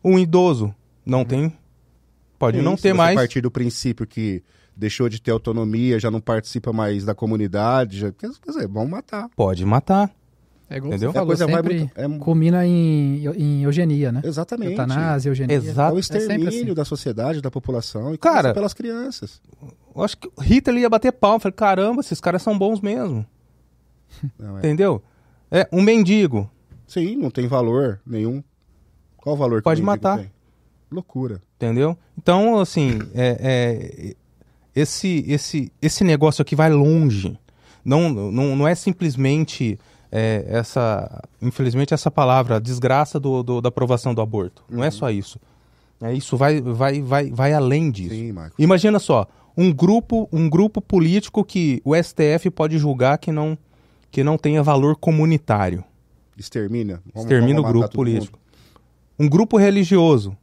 [0.03, 0.73] Um idoso
[1.05, 1.25] não uhum.
[1.25, 1.57] tem.
[2.38, 3.17] Pode Sim, não ter mais.
[3.17, 4.43] A partir do princípio que
[4.75, 9.29] deixou de ter autonomia, já não participa mais da comunidade, já, quer dizer, vão matar.
[9.35, 10.11] Pode matar.
[10.69, 11.11] É igual Entendeu?
[11.11, 12.19] Você falou, é coisa sempre muito, é...
[12.19, 14.21] culmina em, em eugenia, né?
[14.23, 14.71] Exatamente.
[14.71, 15.55] Eutanásia, eugenia.
[15.55, 15.93] Exato.
[15.93, 16.73] É o extermínio é assim.
[16.73, 19.39] da sociedade, da população e Cara, pelas crianças.
[19.95, 21.35] Eu acho que Hitler ia bater pau.
[21.35, 23.25] Eu falei, caramba, esses caras são bons mesmo.
[24.39, 24.59] Não, é.
[24.59, 25.03] Entendeu?
[25.51, 26.49] É, um mendigo.
[26.88, 28.43] Sim, não tem valor nenhum.
[29.17, 30.19] Qual o valor que Pode matar.
[30.19, 30.31] Tem?
[30.91, 31.41] Loucura.
[31.55, 31.97] Entendeu?
[32.17, 34.15] Então, assim, é, é,
[34.75, 37.38] esse, esse, esse negócio aqui vai longe.
[37.84, 39.79] Não, não, não é simplesmente
[40.12, 44.63] é, essa, infelizmente, essa palavra, desgraça do, do, da aprovação do aborto.
[44.69, 44.91] Não é uhum.
[44.91, 45.39] só isso.
[46.01, 48.15] É, isso vai, vai, vai, vai além disso.
[48.15, 48.34] Sim.
[48.58, 49.27] Imagina só,
[49.58, 53.58] um grupo, um grupo político que o STF pode julgar que não
[54.15, 55.84] que não tenha valor comunitário.
[56.38, 57.04] Extermina.
[57.13, 58.39] Vamos, Extermina vamos o grupo político.
[59.19, 60.38] Um grupo religioso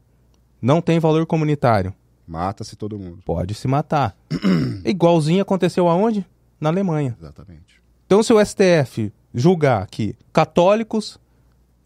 [0.60, 1.94] não tem valor comunitário.
[2.28, 3.22] Mata-se todo mundo.
[3.24, 4.14] Pode se matar.
[4.84, 6.26] Igualzinho aconteceu aonde?
[6.60, 7.16] Na Alemanha.
[7.18, 7.82] Exatamente.
[8.04, 11.18] Então, se o STF julgar que católicos,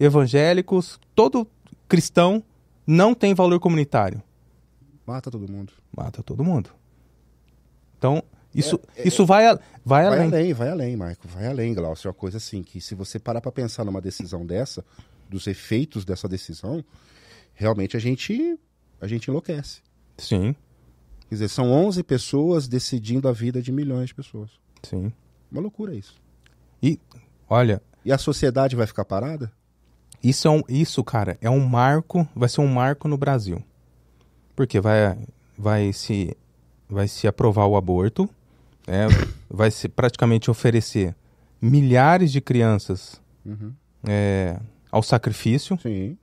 [0.01, 1.47] evangélicos, todo
[1.89, 2.43] cristão
[2.85, 4.21] não tem valor comunitário.
[5.07, 5.73] Mata todo mundo.
[5.97, 6.69] Mata todo mundo.
[7.97, 8.25] Então,
[8.59, 10.27] isso, é, é, isso vai, vai, vai além.
[10.27, 10.53] além.
[10.53, 11.29] Vai além, Marco.
[11.29, 12.09] Vai além, Glaucio.
[12.09, 14.85] É uma coisa assim que se você parar para pensar numa decisão dessa,
[15.29, 16.85] dos efeitos dessa decisão,
[17.55, 18.59] realmente a gente,
[19.01, 19.81] a gente enlouquece.
[20.19, 20.55] Sim.
[21.29, 24.51] Quer dizer, são 11 pessoas decidindo a vida de milhões de pessoas.
[24.83, 25.13] Sim.
[25.51, 26.15] Uma loucura isso.
[26.83, 26.99] E,
[27.49, 27.83] olha...
[28.05, 29.51] E a sociedade vai ficar parada?
[30.23, 33.63] Isso, é um, isso, cara, é um marco, vai ser um marco no Brasil.
[34.55, 35.19] Porque vai,
[35.59, 36.37] vai, se,
[36.89, 38.29] vai se aprovar o aborto,
[38.87, 39.07] é,
[39.51, 41.15] vai se praticamente oferecer
[41.61, 43.73] milhares de crianças uhum.
[44.07, 44.59] é,
[44.91, 45.79] ao sacrifício.
[45.81, 46.17] Sim.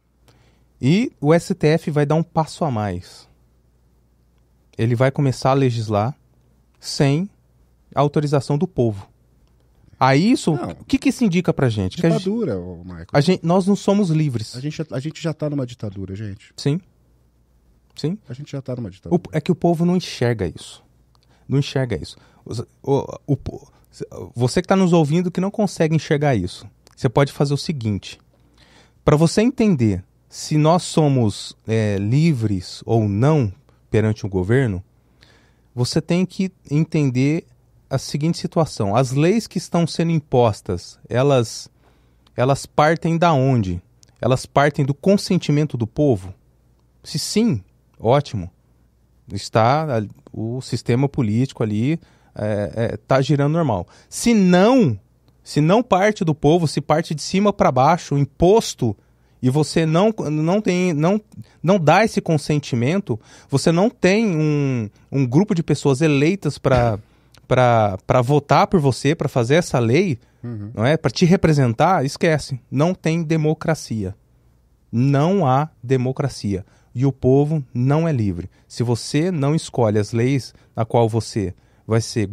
[0.81, 3.27] E o STF vai dar um passo a mais.
[4.77, 6.15] Ele vai começar a legislar
[6.79, 7.29] sem
[7.93, 9.09] a autorização do povo.
[9.99, 11.95] Aí isso, o que, que isso indica pra gente?
[11.95, 13.07] Ditadura, gente, Michael.
[13.13, 14.55] A gente, nós não somos livres.
[14.55, 16.51] A gente, a gente já tá numa ditadura, gente.
[16.57, 16.81] Sim.
[17.95, 18.17] Sim.
[18.27, 19.21] A gente já tá numa ditadura.
[19.21, 20.83] O, é que o povo não enxerga isso.
[21.47, 22.17] Não enxerga isso.
[22.81, 23.37] O, o,
[24.35, 28.19] você que está nos ouvindo que não consegue enxergar isso, você pode fazer o seguinte:
[29.03, 33.53] para você entender se nós somos é, livres ou não
[33.89, 34.83] perante o governo,
[35.75, 37.45] você tem que entender
[37.89, 41.69] a seguinte situação: as leis que estão sendo impostas, elas,
[42.35, 43.81] elas partem da onde?
[44.19, 46.33] Elas partem do consentimento do povo?
[47.03, 47.63] Se sim,
[47.99, 48.49] ótimo.
[49.31, 51.99] Está o sistema político ali
[52.35, 53.87] é, é, tá girando normal.
[54.09, 54.97] Se não,
[55.43, 58.95] se não parte do povo, se parte de cima para baixo, imposto,
[59.41, 61.19] e você não, não tem, não,
[61.61, 63.19] não dá esse consentimento,
[63.49, 66.97] você não tem um, um grupo de pessoas eleitas para
[67.45, 70.71] para votar por você, para fazer essa lei, uhum.
[70.73, 70.97] não é?
[70.97, 72.59] Para te representar, esquece.
[72.71, 74.15] Não tem democracia.
[74.91, 76.65] Não há democracia.
[76.95, 78.49] E o povo não é livre.
[78.67, 81.53] Se você não escolhe as leis na qual você
[81.85, 82.29] vai ser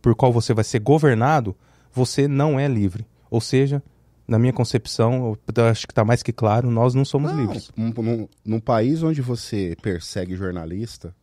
[0.00, 1.56] por qual você vai ser governado,
[1.92, 3.06] você não é livre.
[3.30, 3.82] Ou seja,
[4.26, 5.36] na minha concepção,
[5.70, 7.70] acho que está mais que claro, nós não somos não, livres.
[7.76, 11.14] Num, num, país onde você persegue jornalista,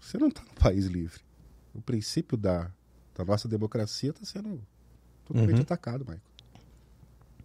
[0.00, 1.20] você não está no país livre.
[1.74, 2.70] O princípio da,
[3.14, 4.60] da nossa democracia está sendo
[5.24, 5.62] totalmente uhum.
[5.62, 6.20] atacado, Michael.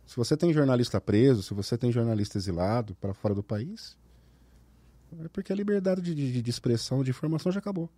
[0.05, 3.97] Se você tem jornalista preso, se você tem jornalista exilado para fora do país,
[5.23, 7.89] é porque a liberdade de, de, de expressão, de informação já acabou.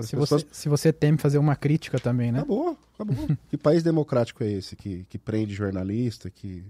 [0.00, 0.42] Se, pessoas...
[0.42, 2.38] você, se você teme fazer uma crítica também, né?
[2.38, 3.28] Acabou, acabou.
[3.50, 6.64] que país democrático é esse que, que prende jornalista, que...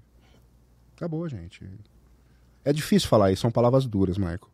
[0.97, 1.63] Acabou, gente.
[2.65, 4.51] É difícil falar isso, são palavras duras, Marco.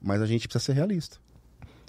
[0.00, 1.18] Mas a gente precisa ser realista.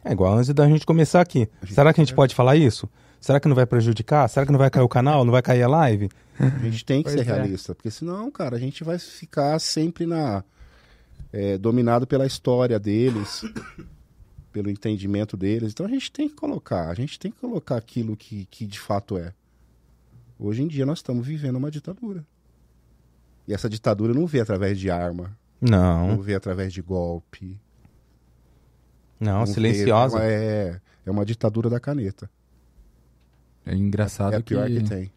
[0.04, 1.48] É igual antes da gente começar aqui.
[1.68, 2.90] Será que a gente pode falar isso?
[3.20, 4.30] Será que não vai prejudicar?
[4.30, 5.26] Será que não vai cair o canal?
[5.26, 6.10] Não vai cair a live?
[6.40, 7.34] A gente tem que pois ser é.
[7.34, 10.42] realista, porque senão, cara, a gente vai ficar sempre na
[11.34, 13.44] é, dominado pela história deles
[14.52, 15.72] pelo entendimento deles.
[15.72, 18.80] Então a gente tem que colocar, a gente tem que colocar aquilo que, que de
[18.80, 19.34] fato é.
[20.38, 22.26] Hoje em dia nós estamos vivendo uma ditadura.
[23.48, 25.38] E essa ditadura não vê através de arma.
[25.60, 26.10] Não.
[26.10, 27.60] Não vê através de golpe.
[29.20, 30.20] Não, não silenciosa.
[30.20, 32.30] Vê, é, é uma ditadura da caneta.
[33.66, 35.12] É engraçado é, é pior que, que tem.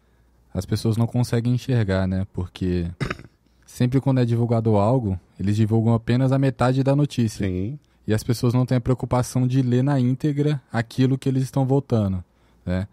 [0.53, 2.27] as pessoas não conseguem enxergar, né?
[2.33, 2.91] Porque
[3.65, 7.47] sempre quando é divulgado algo, eles divulgam apenas a metade da notícia.
[7.47, 11.43] Sim e as pessoas não têm a preocupação de ler na íntegra aquilo que eles
[11.43, 12.23] estão votando.
[12.65, 12.87] Né?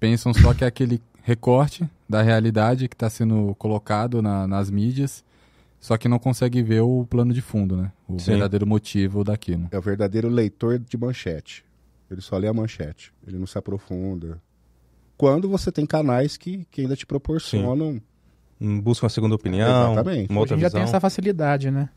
[0.00, 5.24] Pensam só que é aquele recorte da realidade que está sendo colocado na, nas mídias,
[5.80, 7.92] só que não consegue ver o plano de fundo, né?
[8.08, 8.32] o Sim.
[8.32, 9.68] verdadeiro motivo daquilo.
[9.70, 11.64] É o verdadeiro leitor de manchete.
[12.10, 14.40] Ele só lê a manchete, ele não se aprofunda.
[15.16, 18.00] Quando você tem canais que, que ainda te proporcionam.
[18.60, 18.80] Sim.
[18.80, 19.92] Busca uma segunda opinião.
[19.92, 20.30] Exatamente.
[20.30, 21.88] Uma outra Hoje já tem essa facilidade, né?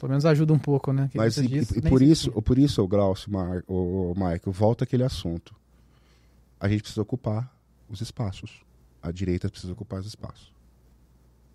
[0.00, 1.10] Pelo menos ajuda um pouco, né?
[1.12, 4.40] Que Mas e, disse, e por, isso, por isso, o Glaucio, Mar, o, o Michael,
[4.46, 5.54] volta aquele assunto.
[6.58, 7.54] A gente precisa ocupar
[7.86, 8.62] os espaços.
[9.02, 10.50] A direita precisa ocupar os espaços.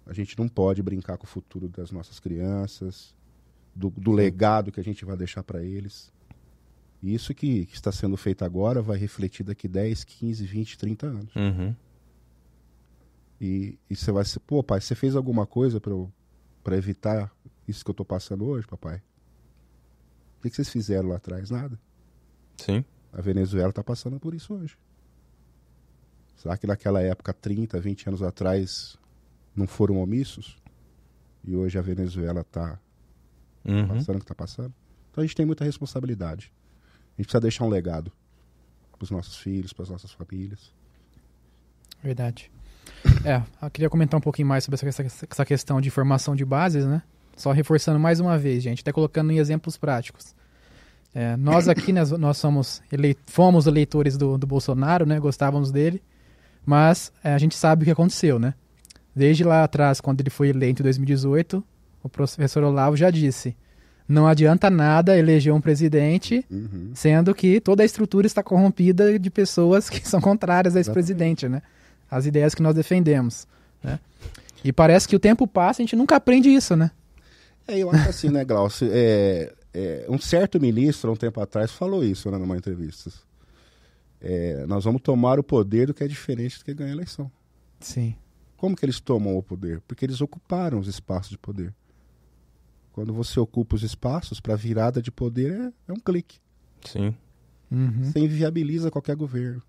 [0.06, 3.16] A gente não pode brincar com o futuro das nossas crianças,
[3.74, 6.14] do, do legado que a gente vai deixar para eles.
[7.02, 11.36] Isso que, que, está sendo feito agora vai refletir daqui 10, 15, 20, 30 anos.
[11.36, 11.76] Uhum.
[13.42, 17.35] E, e você vai ser, pô, pai, você fez alguma coisa para evitar
[17.68, 19.02] isso que eu estou passando hoje, papai?
[20.38, 21.50] O que, que vocês fizeram lá atrás?
[21.50, 21.80] Nada.
[22.58, 22.84] Sim.
[23.12, 24.78] A Venezuela está passando por isso hoje.
[26.36, 28.98] Será que naquela época, 30, 20 anos atrás,
[29.56, 30.58] não foram omissos?
[31.44, 32.80] E hoje a Venezuela está
[33.64, 33.88] uhum.
[33.88, 34.74] passando o que está passando?
[35.12, 36.52] Então a gente tem muita responsabilidade.
[37.14, 38.12] A gente precisa deixar um legado
[38.92, 40.74] para os nossos filhos, para as nossas famílias.
[42.04, 42.52] Verdade.
[43.24, 46.86] É, eu queria comentar um pouquinho mais sobre essa, essa questão de formação de bases,
[46.86, 47.02] né?
[47.36, 50.36] Só reforçando mais uma vez, gente, até colocando em exemplos práticos.
[51.14, 56.02] É, nós aqui, né, nós somos eleit fomos eleitores do, do Bolsonaro, né, gostávamos dele,
[56.66, 58.54] mas é, a gente sabe o que aconteceu, né?
[59.16, 61.64] Desde lá atrás, quando ele foi eleito em 2018,
[62.04, 63.56] o professor Olavo já disse,
[64.08, 66.92] não adianta nada eleger um presidente, uhum.
[66.94, 71.48] sendo que toda a estrutura está corrompida de pessoas que são contrárias a esse presidente,
[71.48, 71.62] né?
[72.10, 73.48] As ideias que nós defendemos,
[73.84, 74.00] né?
[74.64, 76.92] E parece que o tempo passa e a gente nunca aprende isso, né?
[77.68, 78.88] É, eu acho assim, né, Glaucio?
[78.92, 83.12] É, é, um certo ministro, há um tempo atrás, falou isso né, numa entrevista.
[84.22, 87.32] É, nós vamos tomar o poder do que é diferente do que ganhar a eleição.
[87.80, 88.16] Sim.
[88.58, 89.82] Como que eles tomam o poder?
[89.88, 91.74] Porque eles ocuparam os espaços de poder.
[92.94, 96.40] Quando você ocupa os espaços, para virada de poder é, é um clique.
[96.86, 97.14] Sim.
[97.70, 98.06] Uhum.
[98.06, 99.62] Você inviabiliza qualquer governo.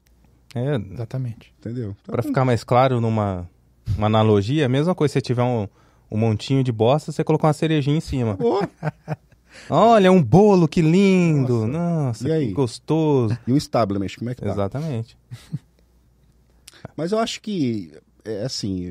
[0.55, 1.53] É, Exatamente.
[1.59, 1.97] Entendeu?
[2.01, 3.49] Então, Pra ficar mais claro numa
[3.97, 5.69] uma analogia, é a mesma coisa se você tiver um,
[6.11, 8.39] um montinho de bosta, você colocar uma cerejinha em cima.
[9.71, 11.67] Olha, um bolo, que lindo!
[11.67, 12.47] Nossa, E aí?
[12.49, 13.37] que gostoso.
[13.47, 14.51] e o establishment, como é que tá?
[14.51, 15.17] Exatamente.
[16.97, 17.93] Mas eu acho que,
[18.25, 18.85] é assim,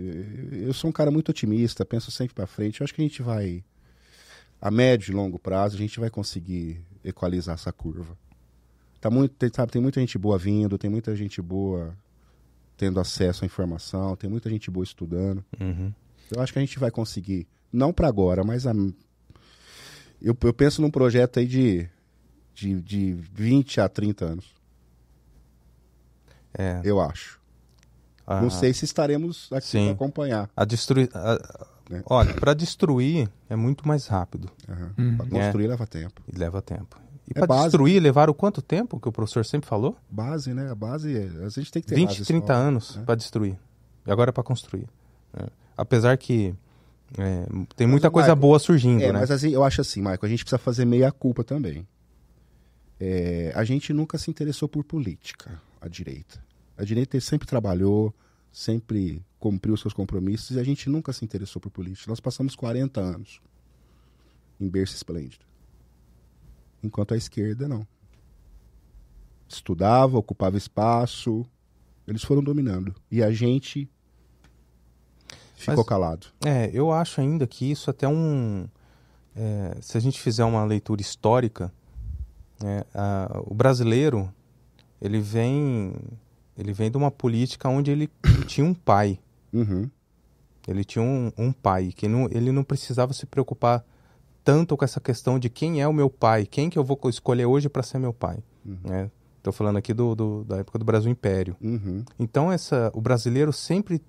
[0.52, 2.82] eu sou um cara muito otimista, penso sempre pra frente.
[2.82, 3.64] Eu acho que a gente vai,
[4.62, 8.18] a médio e longo prazo, a gente vai conseguir equalizar essa curva.
[9.00, 11.96] Tá muito, tem, sabe, tem muita gente boa vindo, tem muita gente boa
[12.76, 15.46] tendo acesso à informação, tem muita gente boa estudando.
[15.60, 15.94] Uhum.
[16.32, 18.74] Eu acho que a gente vai conseguir, não para agora, mas a,
[20.22, 21.88] eu, eu penso num projeto aí de,
[22.54, 24.54] de, de 20 a 30 anos,
[26.58, 27.40] É, eu acho.
[28.26, 29.86] a- Não sei se estaremos aqui Sim.
[29.86, 30.50] para acompanhar.
[30.56, 31.10] A destruir.
[31.14, 32.02] a- É.
[32.08, 34.92] Olha, para destruir é muito mais rápido Aham.
[34.98, 35.18] Uhum.
[35.18, 36.20] Pra construir leva tempo.
[36.28, 37.00] e leva tempo.
[37.28, 39.96] E É para destruir levaram quanto tempo que o professor sempre falou?
[40.10, 40.72] Base, né?
[40.72, 43.04] A base, é- a gente tem que ter 20, base 30 sólida, anos né?
[43.06, 43.56] para destruir.
[44.04, 44.88] E agora é para construir.
[45.32, 45.46] né?
[45.78, 46.54] Apesar que
[47.18, 49.20] é, tem muita Mas, coisa Marco, boa surgindo, É, né?
[49.20, 51.88] mas assim, eu acho assim, Marco, a gente precisa fazer meia culpa também.
[53.00, 56.44] É, a gente nunca se interessou por política, a direita.
[56.78, 58.14] A direita sempre trabalhou,
[58.52, 62.10] sempre cumpriu seus compromissos e a gente nunca se interessou por política.
[62.10, 63.42] Nós passamos 40 anos
[64.60, 65.46] em berço esplêndido.
[66.82, 67.86] Enquanto a esquerda, não.
[69.48, 71.46] Estudava, ocupava espaço,
[72.08, 72.96] eles foram dominando.
[73.12, 73.90] E a gente
[75.56, 76.28] ficou Mas- calado.
[76.46, 78.68] É, eu acho ainda que isso até um.
[79.36, 81.72] é, se a gente fizer uma leitura histórica,
[82.62, 84.32] né, a- o brasileiro
[85.02, 85.94] ele vem
[86.58, 88.10] ele vem de uma política onde ele
[88.48, 89.20] tinha um pai,
[89.52, 89.90] Uhum.
[90.68, 93.84] ele tinha um, um pai que não, ele não precisava se preocupar
[94.44, 97.46] tanto com essa questão de quem é o meu pai, quem que eu vou escolher
[97.46, 98.38] hoje para ser meu pai.
[98.64, 99.10] Né?
[99.38, 101.56] Estou falando aqui do, do- da época do Brasil Império.
[101.62, 102.04] Uhum.
[102.18, 104.02] Então essa, o brasileiro sempre,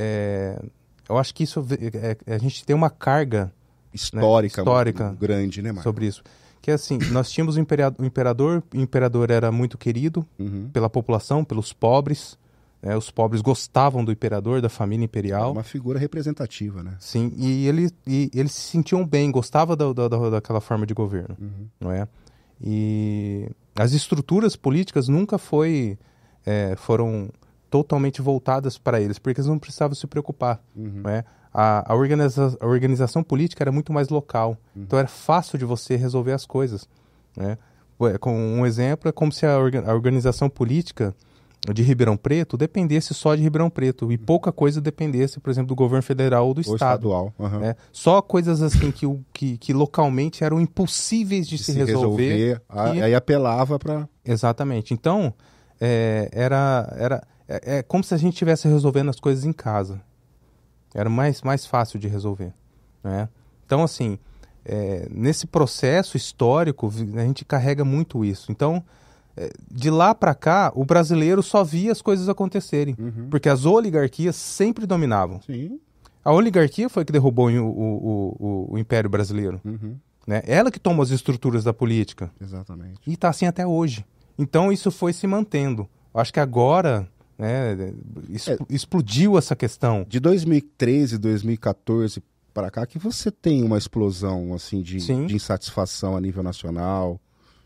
[0.00, 0.62] é,
[1.08, 3.52] eu acho que isso é- é- a gente tem uma carga
[3.92, 5.06] histórica, Histórica.
[5.08, 5.82] muito grande, né, Marco?
[5.82, 6.22] sobre isso,
[6.62, 10.68] que é assim, nós tínhamos o imperia- o imperador, o imperador era muito querido Uhum.
[10.72, 12.38] pela população, pelos pobres,
[12.82, 12.96] né?
[12.96, 16.96] os pobres gostavam do imperador, da família imperial, Uma figura representativa, né?
[17.00, 20.94] sim, e, ele, e eles se sentiam bem, gostavam da, da- da- daquela forma de
[20.94, 21.66] governo, Uhum.
[21.80, 22.06] não é?
[22.62, 25.98] E as estruturas políticas nunca foi,
[26.44, 27.30] é, foram
[27.70, 31.00] totalmente voltadas para eles, porque eles não precisavam se preocupar, Uhum.
[31.04, 31.24] não é?
[31.52, 34.82] A, a, organiza- a organização política era muito mais local, Uhum.
[34.82, 36.88] então era fácil de você resolver as coisas,
[37.36, 37.56] né?
[38.18, 41.14] Com um exemplo, é como se a, orga- a organização política
[41.74, 45.74] de Ribeirão Preto dependesse só de Ribeirão Preto e pouca coisa dependesse, por exemplo, do
[45.74, 47.00] governo federal ou do Ou estado.
[47.00, 47.34] estadual.
[47.38, 47.58] aham.
[47.58, 47.76] né?
[47.92, 49.04] Só coisas assim que,
[49.34, 52.62] que, que localmente eram impossíveis de, De se, resolver.
[52.66, 54.08] a- e- Aí apelava para.
[54.24, 54.94] Exatamente.
[54.94, 55.34] Então,
[55.78, 60.00] é, era, era, é, é como se a gente estivesse resolvendo as coisas em casa.
[60.94, 62.52] Era mais, mais fácil de resolver.
[63.02, 63.28] Né?
[63.66, 64.18] Então, assim,
[64.64, 68.50] é, nesse processo histórico, a gente carrega muito isso.
[68.52, 68.84] Então,
[69.36, 72.96] é, de lá para cá, o brasileiro só via as coisas acontecerem.
[72.98, 73.28] Uhum.
[73.30, 75.40] Porque as oligarquias sempre dominavam.
[75.42, 75.80] Sim.
[76.24, 79.60] A oligarquia foi que derrubou o, o, o, o Império Brasileiro.
[79.64, 79.96] Uhum.
[80.26, 80.42] Né?
[80.46, 82.30] Ela que toma as estruturas da política.
[82.40, 83.00] Exatamente.
[83.06, 84.04] E está assim até hoje.
[84.38, 85.88] Então isso foi se mantendo.
[86.12, 87.08] Acho que agora
[87.40, 87.92] né,
[88.28, 88.58] es- É.
[88.68, 90.04] explodiu essa questão.
[90.08, 92.22] De 2013, 2014
[92.52, 97.20] para cá, que você tem uma explosão assim de, de insatisfação a nível nacional.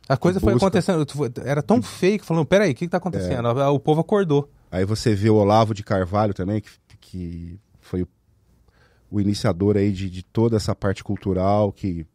[0.08, 1.06] A coisa foi busca- acontecendo.
[1.44, 3.48] Era tão feio que falando, peraí, o que está acontecendo?
[3.60, 3.68] É.
[3.68, 4.48] O povo acordou.
[4.70, 8.08] Aí você vê o Olavo de Carvalho também, que, que foi o,
[9.10, 12.06] o iniciador aí de, de toda essa parte cultural que,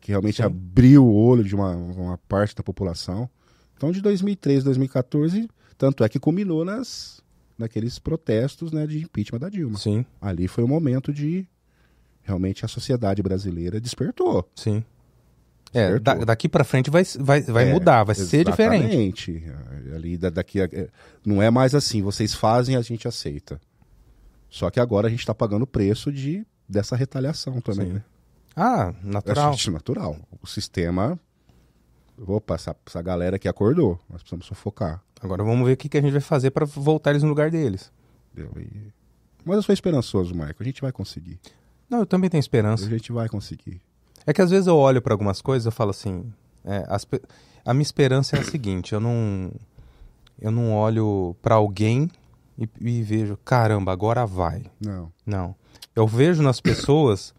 [0.00, 0.44] que realmente Sim.
[0.44, 3.28] abriu o olho de uma, uma parte da população.
[3.76, 7.22] Então, de 2013, 2014, tanto é que culminou nas,
[7.56, 9.78] naqueles protestos né, de impeachment da Dilma.
[9.78, 11.46] Sim, Ali foi o momento de
[12.22, 14.46] realmente a sociedade brasileira despertou.
[14.54, 14.84] sim.
[15.74, 19.32] É, da- daqui para frente vai, vai, vai É, mudar, vai ser diferente.
[19.32, 19.94] Exatamente.
[19.94, 20.88] Ali da- daqui a- é,
[21.22, 23.60] não é mais assim, vocês fazem, a gente aceita.
[24.48, 28.02] Só que agora a gente está pagando o preço de dessa retaliação também, né?
[28.56, 29.54] Ah, natural.
[29.66, 30.16] É natural.
[30.40, 31.20] O sistema.
[32.16, 34.00] Opa, essa, essa galera que acordou.
[34.08, 35.02] Nós precisamos sufocar.
[35.20, 37.50] Agora vamos ver o que, que a gente vai fazer para voltar eles no lugar
[37.50, 37.90] deles.
[39.44, 40.62] Mas eu sou esperançoso, Marco.
[40.62, 41.38] A gente vai conseguir.
[41.88, 42.88] Não, eu também tenho A esperança.
[42.88, 43.80] gente vai conseguir.
[44.26, 46.30] É que às vezes eu olho para algumas coisas e falo assim,
[46.64, 47.06] é, as
[47.64, 49.50] a minha esperança é a seguinte, eu não
[50.40, 52.10] eu não olho para alguém
[52.58, 54.64] e, e vejo, caramba, agora vai.
[54.80, 55.10] Não.
[55.26, 55.54] Não.
[55.96, 57.34] Eu vejo nas pessoas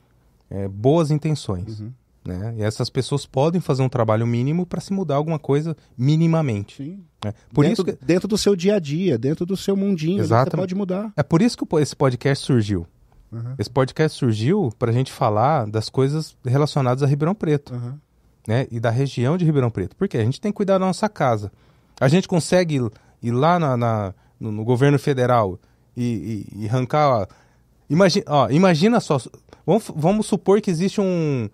[0.49, 1.79] é, boas intenções.
[1.79, 1.93] Uhum.
[2.37, 2.55] Né?
[2.57, 6.77] E essas pessoas podem fazer um trabalho mínimo para se mudar alguma coisa minimamente.
[6.77, 7.03] Sim.
[7.25, 7.33] É.
[7.53, 8.05] Por dentro, isso que...
[8.05, 10.51] dentro do seu dia a dia, dentro do seu mundinho, Exato.
[10.51, 11.11] você pode mudar.
[11.17, 12.87] É por isso que esse podcast surgiu.
[13.31, 13.55] Uhum.
[13.57, 17.73] Esse podcast surgiu para a gente falar das coisas relacionadas a Ribeirão Preto.
[17.73, 17.93] Uhum.
[18.47, 18.67] Né?
[18.71, 19.95] E da região de Ribeirão Preto.
[19.95, 21.51] Porque a gente tem que cuidar da nossa casa.
[21.99, 25.59] A gente consegue ir, ir lá na, na no, no, governo federal
[25.95, 27.09] e, e, e arrancar.
[27.09, 27.27] Ó,
[27.89, 29.19] imagina, ó, imagina só.
[29.65, 31.49] Vamos, vamos supor que existe um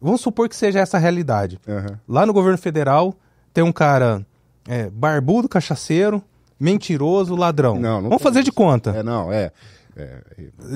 [0.00, 1.58] Vamos supor que seja essa a realidade.
[1.66, 1.96] Uhum.
[2.08, 3.14] Lá no governo federal
[3.52, 4.24] tem um cara
[4.68, 6.22] é, barbudo, cachaceiro,
[6.58, 7.78] mentiroso, ladrão.
[7.78, 8.90] Não, não Vamos fazer de conta.
[8.90, 9.50] É, não, é.
[9.96, 10.18] É,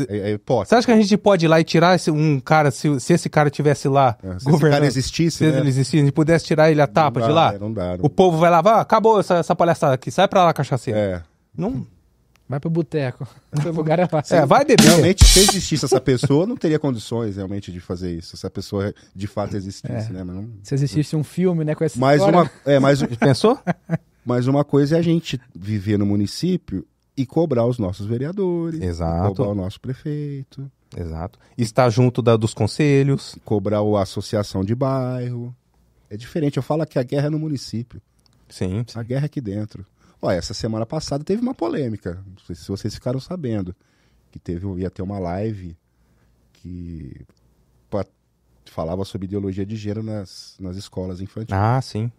[0.09, 2.71] é, é Você acha que a gente pode ir lá e tirar esse, um cara,
[2.71, 5.59] se, se esse cara tivesse lá é, se governando, esse cara existisse, se né?
[5.59, 7.55] ele existisse, a gente pudesse tirar ele a tapa dá, de lá?
[7.55, 8.05] É, não dá, não...
[8.05, 10.99] O povo vai lá, ah, acabou essa, essa palhaçada aqui, sai pra lá, cachaceiro.
[10.99, 11.23] É.
[11.57, 11.85] Não,
[12.49, 13.29] Vai pro boteco.
[13.67, 14.37] O lugar é fácil.
[14.37, 14.85] É, vai beber.
[14.85, 18.37] Realmente, se existisse essa pessoa, não teria condições realmente de fazer isso.
[18.37, 20.13] Se a pessoa de fato existisse, é.
[20.13, 20.25] né?
[20.25, 20.49] Não...
[20.63, 22.41] Se existisse um filme, né, com essa mais história...
[22.41, 23.59] Uma, é, mais, Pensou?
[24.25, 26.87] Mas uma coisa é a gente viver no município
[27.17, 28.81] e cobrar os nossos vereadores.
[28.81, 29.29] Exato.
[29.29, 30.71] Cobrar o nosso prefeito.
[30.97, 31.39] Exato.
[31.57, 33.37] Estar junto da, dos conselhos.
[33.45, 35.55] Cobrar a associação de bairro.
[36.09, 36.57] É diferente.
[36.57, 38.01] Eu falo que a guerra é no município.
[38.49, 38.85] Sim.
[38.95, 39.85] A guerra é aqui dentro.
[40.21, 42.23] Ó, essa semana passada teve uma polêmica.
[42.27, 43.75] Não sei se vocês ficaram sabendo.
[44.31, 45.77] Que teve, ia ter uma live
[46.53, 47.27] que
[48.71, 51.53] falava sobre ideologia de gênero nas, nas escolas infantis.
[51.53, 52.11] Ah, sim.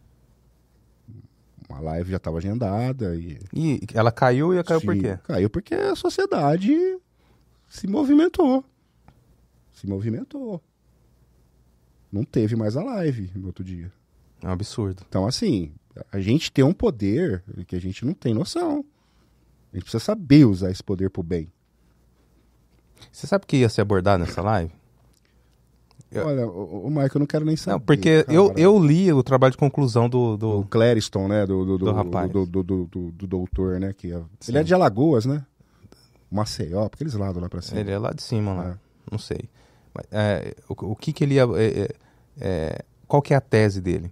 [1.69, 3.39] Uma live já estava agendada e.
[3.53, 5.19] E ela caiu e caiu sim, por quê?
[5.23, 6.99] Caiu porque a sociedade
[7.67, 8.65] se movimentou.
[9.71, 10.61] Se movimentou.
[12.11, 13.91] Não teve mais a live no outro dia.
[14.41, 15.03] É um absurdo.
[15.07, 15.71] Então, assim,
[16.11, 18.83] a gente tem um poder que a gente não tem noção.
[19.71, 21.51] A gente precisa saber usar esse poder pro bem.
[23.11, 24.71] Você sabe o que ia ser abordado nessa live?
[26.11, 26.25] Eu...
[26.25, 27.73] Olha, o, o Michael, eu não quero nem saber.
[27.73, 30.35] Não, porque eu, eu li o trabalho de conclusão do...
[30.35, 31.45] Do, do Clériston, né?
[31.45, 32.31] Do, do, do, do rapaz.
[32.31, 33.93] Do, do, do, do, do doutor, né?
[33.93, 34.21] Que é...
[34.47, 35.45] Ele é de Alagoas, né?
[36.31, 37.79] Maceió, porque eles lados lá pra cima.
[37.79, 38.69] Ele é lá de cima, lá.
[38.71, 38.77] É.
[39.11, 39.49] Não sei.
[40.11, 41.43] É, o, o que que ele ia...
[41.43, 41.95] É, é,
[42.39, 44.11] é, qual que é a tese dele?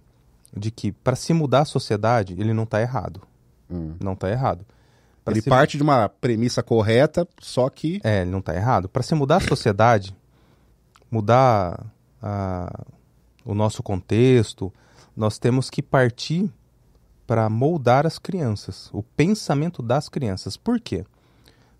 [0.56, 3.22] De que para se mudar a sociedade, ele não está errado.
[3.70, 3.94] Hum.
[4.00, 4.64] Não está errado.
[5.24, 5.48] Pra ele se...
[5.48, 8.00] parte de uma premissa correta, só que.
[8.02, 8.88] É, ele não está errado.
[8.88, 10.16] Para se mudar a sociedade,
[11.10, 11.86] mudar
[12.22, 12.84] a...
[13.44, 14.72] o nosso contexto,
[15.16, 16.50] nós temos que partir
[17.26, 20.56] para moldar as crianças, o pensamento das crianças.
[20.56, 21.04] Por quê?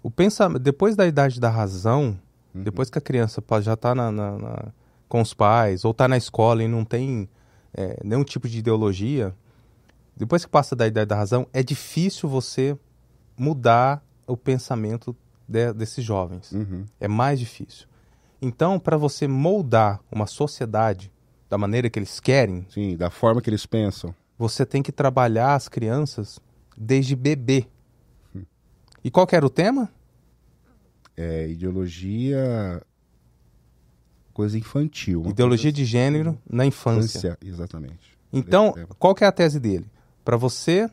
[0.02, 2.18] O pensamento, depois da idade da razão,
[2.54, 2.62] uhum.
[2.62, 4.64] depois que a criança já está na, na, na,
[5.08, 7.28] com os pais ou está na escola e não tem
[7.78, 9.32] é, nenhum tipo de ideologia,
[10.16, 12.76] depois que passa da ideia da razão, é difícil você
[13.36, 15.14] mudar o pensamento
[15.46, 16.50] de, desses jovens.
[16.50, 16.84] Uhum.
[16.98, 17.86] É mais difícil.
[18.42, 21.12] Então, para você moldar uma sociedade
[21.48, 25.54] da maneira que eles querem, sim, da forma que eles pensam, você tem que trabalhar
[25.54, 26.40] as crianças
[26.76, 27.64] desde bebê.
[28.34, 28.42] Hum.
[29.04, 29.88] E qual era o tema?
[31.16, 32.82] É, ideologia
[34.38, 35.24] coisa infantil.
[35.26, 37.18] Ideologia de gênero na infância.
[37.18, 38.16] infância exatamente.
[38.32, 39.84] Então, qual que é a tese dele?
[40.24, 40.88] Para você,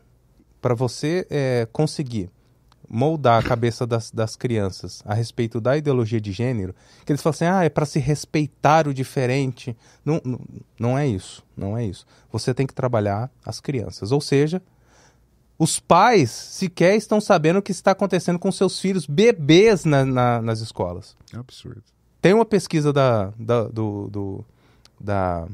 [0.59, 2.31] para você é, conseguir
[2.89, 6.73] moldar a cabeça das, das crianças a respeito da ideologia de gênero,
[7.05, 9.77] que eles falam assim, ah, é para se respeitar o diferente.
[10.03, 10.39] Não, não,
[10.79, 12.03] não é isso, não é isso.
[12.31, 14.11] Você tem que trabalhar as crianças.
[14.11, 14.59] Ou seja,
[15.59, 20.41] os pais sequer estão sabendo o que está acontecendo com seus filhos bebês na, na,
[20.41, 21.15] nas escolas.
[21.31, 21.83] É absurdo.
[22.25, 24.45] Tem uma pesquisa da, da, do, do,
[24.99, 25.47] da,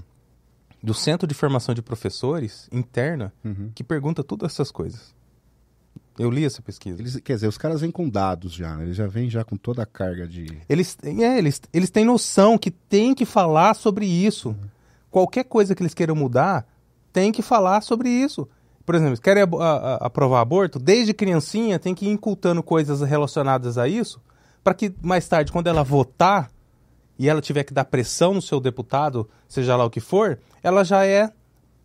[0.82, 3.70] do Centro de Formação de Professores interna uhum.
[3.76, 5.14] que pergunta todas essas coisas.
[6.18, 7.02] Eu li essa pesquisa.
[7.02, 8.86] Eles, quer dizer, os caras vêm com dados já, né?
[8.86, 10.62] Eles já vêm já com toda a carga de.
[10.70, 14.52] Eles, é, eles, eles têm noção que tem que falar sobre isso.
[14.52, 14.70] Uhum.
[15.10, 16.66] Qualquer coisa que eles queiram mudar,
[17.12, 18.48] tem que falar sobre isso.
[18.86, 23.02] Por exemplo, eles querem a, a, aprovar aborto, desde criancinha tem que ir incultando coisas
[23.02, 24.22] relacionadas a isso,
[24.64, 26.50] para que mais tarde, quando ela votar,
[27.22, 30.84] e ela tiver que dar pressão no seu deputado, seja lá o que for, ela
[30.84, 31.32] já é,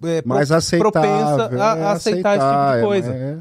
[0.03, 3.15] é mais propensa a, a aceitar, esse tipo de é, coisa.
[3.15, 3.39] É,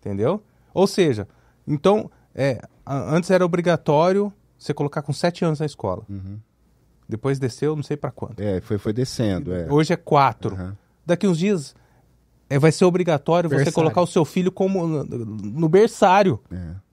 [0.00, 0.42] Entendeu?
[0.74, 1.26] Ou seja,
[1.66, 6.02] então, é, antes era obrigatório você colocar com sete anos na escola.
[6.10, 6.38] Uhum.
[7.08, 8.42] Depois desceu, não sei para quanto.
[8.42, 9.54] É, foi, foi descendo.
[9.54, 9.66] É.
[9.72, 10.54] Hoje é quatro.
[10.54, 10.72] Uhum.
[11.06, 11.74] Daqui uns dias
[12.50, 13.72] é, vai ser obrigatório berçário.
[13.72, 16.38] você colocar o seu filho como no, no berçário.
[16.52, 16.83] É.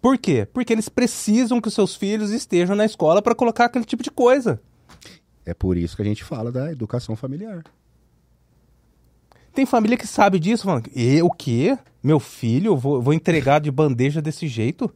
[0.00, 0.46] Por quê?
[0.46, 4.10] Porque eles precisam que os seus filhos estejam na escola para colocar aquele tipo de
[4.10, 4.60] coisa.
[5.44, 7.62] É por isso que a gente fala da educação familiar.
[9.52, 11.76] Tem família que sabe disso, falando, e o quê?
[12.02, 14.90] Meu filho, vou, vou entregar de bandeja desse jeito?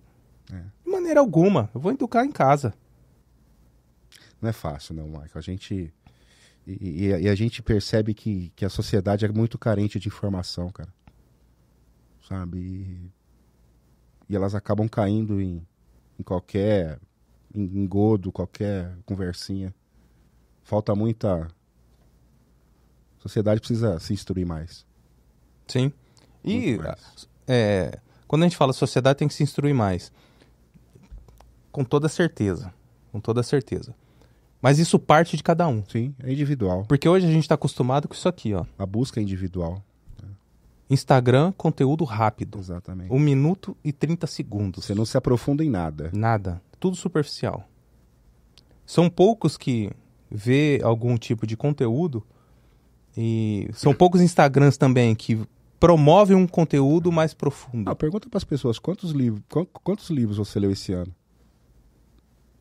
[0.50, 0.62] É.
[0.84, 2.72] De maneira alguma, eu vou educar em casa.
[4.40, 5.30] Não é fácil, não, Michael.
[5.34, 5.92] A gente.
[6.66, 10.70] E, e, e, a gente percebe que, que a sociedade é muito carente de informação,
[10.70, 10.92] cara.
[12.26, 12.59] Sabe?
[12.59, 13.11] E,
[14.28, 15.66] e elas acabam caindo em,
[16.18, 16.98] em qualquer
[17.54, 19.74] engodo, qualquer conversinha.
[20.62, 21.46] Falta muita.
[23.18, 24.84] A sociedade precisa se instruir mais.
[25.66, 25.92] Sim.
[26.44, 26.78] E
[27.46, 30.12] é, quando a gente fala sociedade, tem que se instruir mais.
[31.70, 32.72] Com toda certeza.
[33.12, 33.94] Com toda certeza.
[34.60, 35.84] Mas isso parte de cada um.
[35.86, 36.84] Sim, é individual.
[36.88, 38.64] Porque hoje a gente está acostumado com isso aqui, ó.
[38.78, 39.82] A busca é individual.
[40.89, 42.59] Instagram, conteúdo rápido.
[42.59, 43.12] Exatamente.
[43.12, 44.85] Um minuto e 30 segundos.
[44.85, 46.11] Você não se aprofunda em nada.
[46.12, 46.61] Nada.
[46.78, 47.68] Tudo superficial.
[48.87, 49.91] São poucos que
[50.30, 52.22] vê algum tipo de conteúdo
[53.16, 55.41] e são poucos Instagrams também que
[55.78, 57.91] promovem um conteúdo mais profundo.
[57.91, 59.43] Ah, pergunta para as pessoas quantos livros,
[59.82, 61.14] quantos livros você leu esse ano?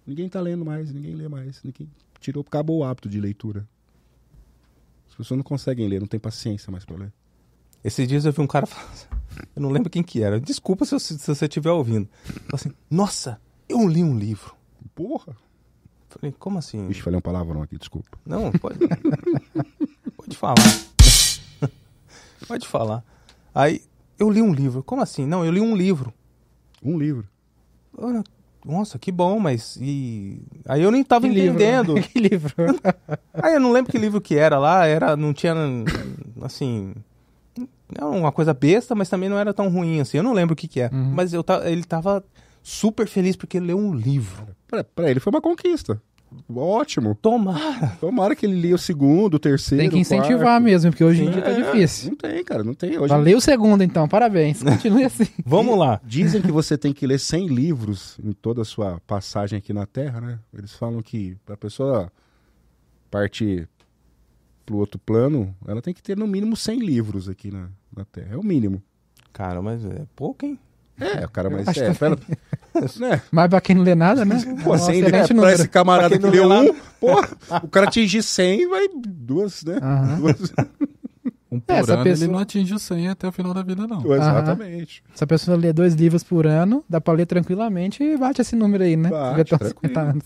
[0.06, 3.68] Ninguém está lendo mais, ninguém lê mais, ninguém tirou, acabou o hábito de leitura.
[5.08, 7.14] As pessoas não conseguem ler, não tem paciência mais para ler.
[7.84, 9.08] Esses dias eu vi um cara falando, assim,
[9.56, 10.40] eu não lembro quem que era.
[10.40, 12.08] Desculpa se, se você estiver ouvindo.
[12.24, 14.56] Falei assim, nossa, eu li um livro.
[14.96, 15.36] Porra.
[16.10, 16.88] Falei, como assim?
[16.88, 18.18] Vixe, falei um palavrão aqui, desculpa.
[18.26, 18.78] Não, pode.
[20.16, 20.56] pode falar.
[22.48, 23.04] pode falar.
[23.54, 23.82] Aí,
[24.20, 24.84] eu li um livro.
[24.84, 25.26] Como assim?
[25.26, 26.14] Não, eu li um livro.
[26.84, 27.28] Um livro?
[28.66, 31.96] Nossa, que bom, mas e aí eu nem tava que entendendo.
[31.96, 32.10] Livro?
[32.10, 32.54] que livro?
[33.34, 35.54] aí eu não lembro que livro que era lá, era não tinha
[36.42, 36.94] assim,
[38.02, 40.18] uma coisa besta, mas também não era tão ruim assim.
[40.18, 41.12] Eu não lembro o que que é, uhum.
[41.14, 42.24] mas eu ele tava
[42.62, 44.48] super feliz porque ele leu um livro.
[44.68, 46.02] Pra, pra ele foi uma conquista.
[46.54, 47.16] Ótimo.
[47.16, 47.98] Tomara.
[48.00, 49.84] Tomara que ele lia o segundo, o terceiro.
[49.84, 50.64] Tem que incentivar quarto.
[50.64, 52.10] mesmo, porque hoje em dia tá é, difícil.
[52.10, 52.98] Não tem, cara, não tem.
[52.98, 54.64] Hoje Valeu o segundo, então, parabéns.
[54.64, 55.28] Continue assim.
[55.46, 56.02] Vamos lá.
[56.04, 59.86] Dizem que você tem que ler 100 livros em toda a sua passagem aqui na
[59.86, 60.40] Terra, né?
[60.58, 62.12] Eles falam que pra pessoa
[63.12, 63.70] partir
[64.66, 68.34] pro outro plano, ela tem que ter no mínimo 100 livros aqui na, na Terra.
[68.34, 68.82] É o mínimo.
[69.32, 70.60] Cara, mas é pouco, hein?
[71.00, 71.94] É, cara, mas Acho é.
[71.94, 72.18] Pela...
[73.00, 73.22] né?
[73.32, 74.40] Mas pra quem não lê nada, né?
[74.64, 77.30] Pô, Nossa, 100 é, pra esse camarada que leu um, porra,
[77.64, 79.80] o cara atingir 100 vai duas, né?
[79.82, 80.18] Uhum.
[80.18, 80.54] Duas.
[81.52, 82.26] Um por é, ano pessoa...
[82.26, 84.02] ele não atinge o 100 até o final da vida, não.
[84.02, 84.16] Uhum.
[84.16, 85.04] Exatamente.
[85.14, 88.56] Se a pessoa lê dois livros por ano, dá pra ler tranquilamente e bate esse
[88.56, 89.10] número aí, né?
[89.10, 90.24] Bate, 50 anos.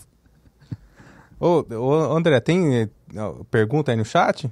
[1.40, 2.88] Ô, ô, André, tem eh,
[3.50, 4.50] pergunta aí no chat?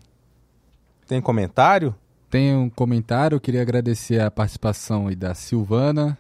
[1.07, 1.95] Tem comentário?
[2.30, 6.18] Tem um comentário, eu queria agradecer a participação da Silvana,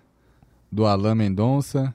[0.70, 1.94] do Alain Mendonça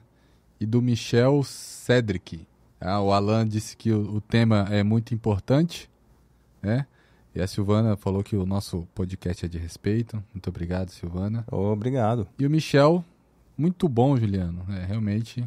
[0.60, 2.46] e do Michel Cedric.
[2.80, 5.88] Ah, o Alain disse que o, o, tema é muito importante,
[6.60, 6.86] né?
[7.34, 10.22] E a Silvana falou que o nosso podcast é de respeito.
[10.34, 11.44] Muito obrigado, Silvana.
[11.50, 12.26] Obrigado.
[12.38, 13.04] E o Michel,
[13.56, 14.64] muito bom, Juliano.
[14.68, 15.44] É, realmente,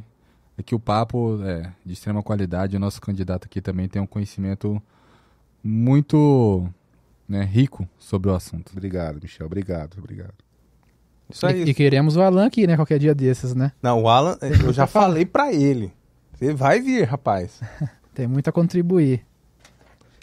[0.58, 2.76] é que o papo é de extrema qualidade.
[2.76, 4.82] O nosso candidato aqui também tem um conhecimento
[5.64, 6.68] muito
[7.28, 8.72] né, rico sobre o assunto.
[8.72, 9.46] Obrigado, Michel.
[9.46, 10.34] Obrigado, obrigado.
[11.30, 11.64] Isso aí.
[11.64, 12.76] E, e queremos o Alan aqui, né?
[12.76, 13.72] Qualquer dia desses, né?
[13.82, 15.92] Não, o Alan, eu já falei para ele.
[16.34, 17.60] Você vai vir, rapaz.
[18.14, 19.26] Tem muito a contribuir.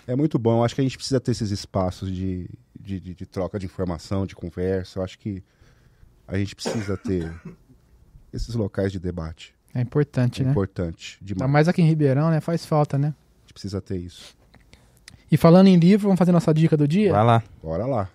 [0.06, 0.58] É muito bom.
[0.58, 3.66] Eu acho que a gente precisa ter esses espaços de, de, de, de troca de
[3.66, 4.98] informação, de conversa.
[4.98, 5.42] Eu acho que
[6.26, 7.30] a gente precisa ter
[8.32, 9.54] esses locais de debate.
[9.74, 10.50] É importante, é né?
[10.50, 11.18] Importante.
[11.20, 11.38] Demais.
[11.38, 12.40] Tá mais aqui em Ribeirão, né?
[12.40, 13.08] Faz falta, né?
[13.08, 14.36] A gente precisa ter isso.
[15.30, 17.12] E falando em livro, vamos fazer nossa dica do dia?
[17.12, 17.42] Vai lá.
[17.62, 18.08] Bora lá.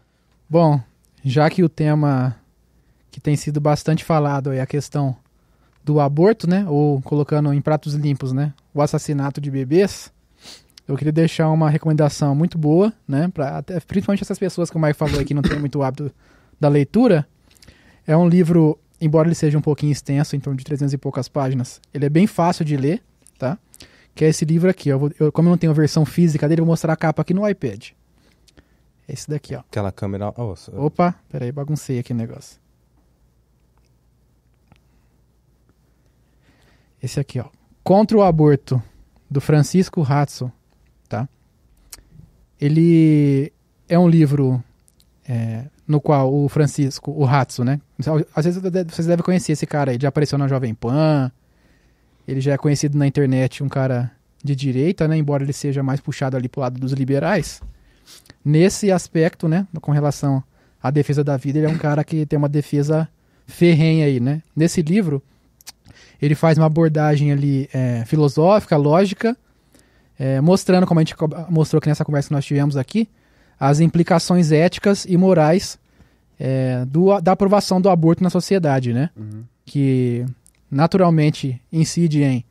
[0.50, 0.80] Bom,
[1.24, 2.36] já que o tema
[3.10, 5.16] que tem sido bastante falado é a questão
[5.84, 6.66] do aborto, né?
[6.68, 8.54] Ou colocando em pratos limpos, né?
[8.74, 10.12] O assassinato de bebês.
[10.88, 13.28] Eu queria deixar uma recomendação muito boa, né?
[13.30, 16.12] Pra, até, principalmente essas pessoas que o Mike falou aqui não tem muito hábito
[16.60, 17.28] da leitura.
[18.06, 21.28] É um livro, embora ele seja um pouquinho extenso, em torno de 300 e poucas
[21.28, 23.02] páginas, ele é bem fácil de ler,
[23.38, 23.58] tá?
[24.18, 24.90] que é esse livro aqui.
[24.90, 26.98] Eu vou, eu, como eu não tenho a versão física dele, eu vou mostrar a
[26.98, 27.92] capa aqui no iPad.
[29.08, 29.60] Esse daqui, ó.
[29.60, 30.34] Aquela câmera.
[30.36, 32.60] Oh, Opa, peraí, baguncei aqui o negócio.
[37.02, 37.46] Esse aqui, ó.
[37.84, 38.82] Contra o aborto,
[39.30, 40.52] do Francisco Ratzo,
[41.08, 41.30] tá?
[42.60, 43.54] Ele
[43.88, 44.62] é um livro
[45.28, 47.80] é, no qual o Francisco, o Ratzo, né?
[48.36, 51.32] Às vezes vocês devem conhecer esse cara aí, já apareceu na Jovem Pan,
[52.28, 54.12] ele já é conhecido na internet um cara
[54.44, 55.18] de direita, né?
[55.18, 57.62] Embora ele seja mais puxado ali pro lado dos liberais.
[58.44, 59.68] Nesse aspecto, né?
[59.82, 60.44] Com relação
[60.82, 63.08] à defesa da vida, ele é um cara que tem uma defesa
[63.46, 64.42] ferrenha aí, né?
[64.56, 65.22] Nesse livro,
[66.22, 69.36] ele faz uma abordagem ali é, filosófica, lógica,
[70.18, 71.16] é, mostrando, como a gente
[71.50, 73.08] mostrou aqui nessa conversa que nós tivemos aqui,
[73.60, 75.80] as implicações éticas e morais
[76.40, 79.10] é, do, da aprovação do aborto na sociedade, né?
[79.16, 79.44] Uhum.
[79.66, 80.26] Que
[80.70, 82.46] naturalmente incide em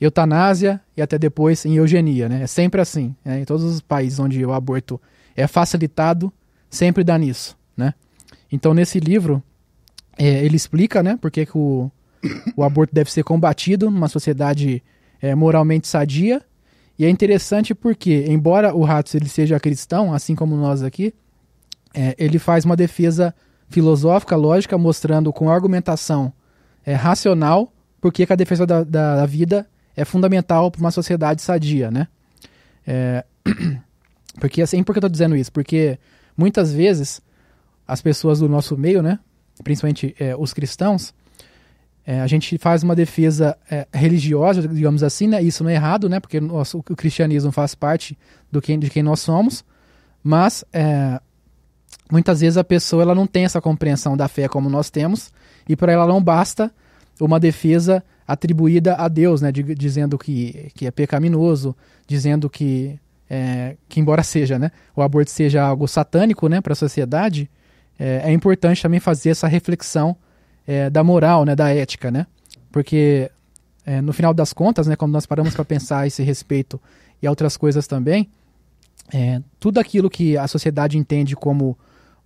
[0.00, 2.42] eutanásia e até depois em eugenia, né?
[2.42, 3.14] É sempre assim.
[3.24, 3.40] Né?
[3.40, 5.00] Em todos os países onde o aborto
[5.36, 6.32] é facilitado,
[6.68, 7.94] sempre dá nisso, né?
[8.50, 9.42] Então, nesse livro,
[10.18, 11.90] é, ele explica, né, por que, que o,
[12.56, 14.82] o aborto deve ser combatido numa sociedade
[15.20, 16.42] é, moralmente sadia.
[17.00, 21.14] E é interessante porque, embora o Ratz ele seja cristão, assim como nós aqui,
[21.94, 23.34] é, ele faz uma defesa
[23.70, 26.30] filosófica, lógica, mostrando com argumentação
[26.84, 27.72] é, racional
[28.02, 32.06] por que a defesa da, da, da vida é fundamental para uma sociedade sadia, né?
[32.86, 33.24] É,
[34.38, 35.50] porque assim, por que eu estou dizendo isso?
[35.50, 35.98] Porque
[36.36, 37.22] muitas vezes
[37.88, 39.18] as pessoas do nosso meio, né,
[39.64, 41.14] principalmente é, os cristãos,
[42.06, 45.42] é, a gente faz uma defesa é, religiosa, digamos assim, né?
[45.42, 46.18] Isso não é errado, né?
[46.18, 48.18] Porque nosso, o cristianismo faz parte
[48.50, 49.64] do quem, de quem nós somos,
[50.22, 51.20] mas é,
[52.10, 55.30] muitas vezes a pessoa ela não tem essa compreensão da fé como nós temos
[55.68, 56.72] e para ela não basta
[57.20, 59.52] uma defesa atribuída a Deus, né?
[59.52, 61.76] De, dizendo que, que é pecaminoso,
[62.06, 62.98] dizendo que,
[63.28, 64.70] é, que embora seja, né?
[64.96, 66.62] O aborto seja algo satânico, né?
[66.62, 67.50] Para a sociedade,
[67.98, 70.16] é, é importante também fazer essa reflexão
[70.70, 72.28] é, da moral, né, da ética, né?
[72.70, 73.28] Porque
[73.84, 76.80] é, no final das contas, né, quando nós paramos para pensar a esse respeito
[77.20, 78.30] e outras coisas também,
[79.12, 81.76] é, tudo aquilo que a sociedade entende como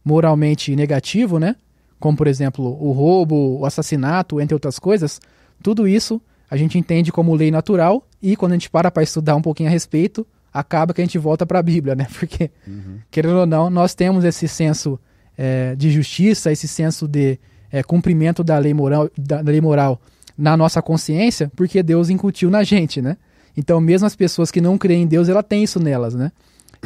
[0.05, 1.57] moralmente negativo, né?
[1.99, 5.22] Como por exemplo o roubo, o assassinato, entre outras coisas,
[5.62, 6.20] tudo isso
[6.51, 9.70] a gente entende como lei natural e quando a gente para para estudar um pouquinho
[9.70, 12.07] a respeito, acaba que a gente volta para a Bíblia, né?
[12.12, 12.99] Porque uhum.
[13.11, 15.01] querendo ou não, nós temos esse senso
[15.34, 17.38] é, de justiça, esse senso de
[17.75, 20.01] é, cumprimento da lei, moral, da, lei moral
[20.39, 23.16] na nossa consciência, porque Deus incutiu na gente, né?
[23.57, 26.31] Então, mesmo as pessoas que não creem em Deus, ela tem isso nelas, né?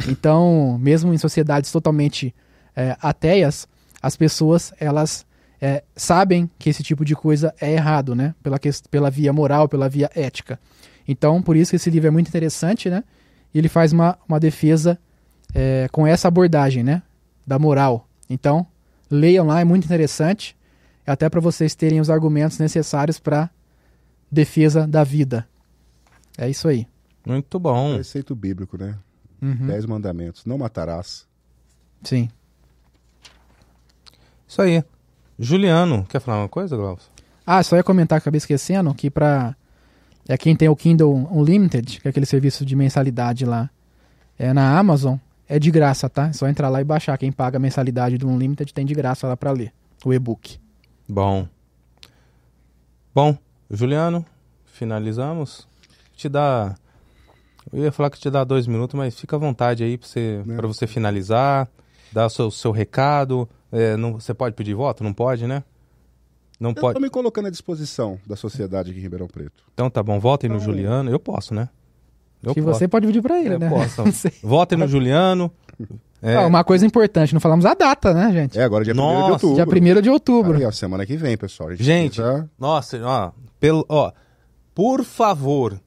[0.07, 2.33] Então, mesmo em sociedades totalmente
[2.75, 3.67] é, ateias,
[4.01, 5.27] as pessoas, elas
[5.61, 8.33] é, sabem que esse tipo de coisa é errado, né?
[8.41, 8.59] Pela,
[8.89, 10.59] pela via moral, pela via ética.
[11.07, 13.03] Então, por isso que esse livro é muito interessante, né?
[13.53, 14.97] E ele faz uma, uma defesa
[15.53, 17.03] é, com essa abordagem, né?
[17.45, 18.07] Da moral.
[18.27, 18.65] Então,
[19.07, 20.57] leiam lá, é muito interessante
[21.09, 23.49] até para vocês terem os argumentos necessários para
[24.31, 25.47] defesa da vida.
[26.37, 26.87] É isso aí.
[27.25, 27.95] Muito bom.
[27.95, 28.95] Preceito bíblico, né?
[29.41, 29.67] Uhum.
[29.67, 30.45] Dez mandamentos.
[30.45, 31.27] Não matarás.
[32.03, 32.29] Sim.
[34.47, 34.83] Isso aí.
[35.37, 37.09] Juliano, quer falar uma coisa, Glaucio?
[37.45, 39.55] Ah, só ia comentar, acabei esquecendo, que para
[40.27, 43.69] é quem tem o Kindle Unlimited, que é aquele serviço de mensalidade lá,
[44.37, 46.27] é na Amazon, é de graça, tá?
[46.27, 47.17] É só entrar lá e baixar.
[47.17, 49.73] Quem paga a mensalidade do Unlimited tem de graça lá para ler
[50.05, 50.59] o e-book.
[51.09, 51.47] Bom.
[53.15, 53.35] Bom,
[53.71, 54.23] Juliano,
[54.63, 55.67] finalizamos.
[56.15, 56.75] Te dá.
[57.73, 60.43] Eu ia falar que te dá dois minutos, mas fica à vontade aí para você,
[60.45, 60.61] né?
[60.61, 61.67] você finalizar,
[62.11, 63.49] dar o seu, seu recado.
[63.71, 65.03] É, não, você pode pedir voto?
[65.03, 65.63] Não pode, né?
[66.59, 66.89] Não eu pode.
[66.89, 69.63] Estou me colocando à disposição da sociedade aqui em Ribeirão Preto.
[69.73, 71.09] Então tá bom, votem no Juliano.
[71.09, 71.69] Eu posso, né?
[72.43, 72.77] Eu que posso.
[72.77, 73.67] você pode pedir para ele, eu né?
[73.67, 74.03] Posso.
[74.45, 75.51] Votem no Juliano.
[76.21, 76.35] É.
[76.35, 78.59] Ah, uma coisa importante, não falamos a data, né, gente?
[78.59, 79.55] É, agora dia 1 de outubro.
[79.55, 80.57] Dia 1 de outubro.
[80.57, 81.69] Aí, ó, semana que vem, pessoal.
[81.71, 82.49] gente, gente precisa...
[82.59, 84.11] nossa, ó, pelo, ó,
[84.75, 85.79] por favor,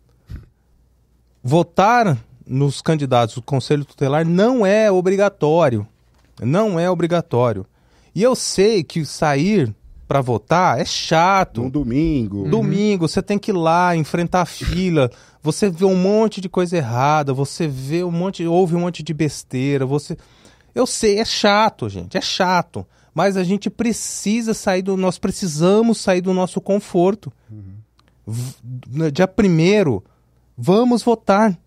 [1.43, 2.17] votar
[2.47, 5.87] nos candidatos do Conselho Tutelar não é obrigatório.
[6.41, 7.67] Não é obrigatório.
[8.15, 9.75] E eu sei que sair
[10.13, 11.63] para votar é chato.
[11.63, 12.47] Um domingo.
[12.47, 15.11] Domingo, você tem que ir lá, enfrentar a fila.
[15.43, 19.13] Você vê um monte de coisa errada, você vê um monte, ouve um monte de
[19.13, 20.17] besteira, você.
[20.73, 22.87] Eu sei, é chato, gente, é chato.
[23.13, 24.97] Mas a gente precisa sair do.
[24.97, 27.33] Nós precisamos sair do nosso conforto.
[27.51, 29.11] Uhum.
[29.11, 30.05] Dia primeiro,
[30.57, 31.59] vamos votar.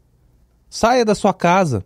[0.69, 1.83] Saia da sua casa.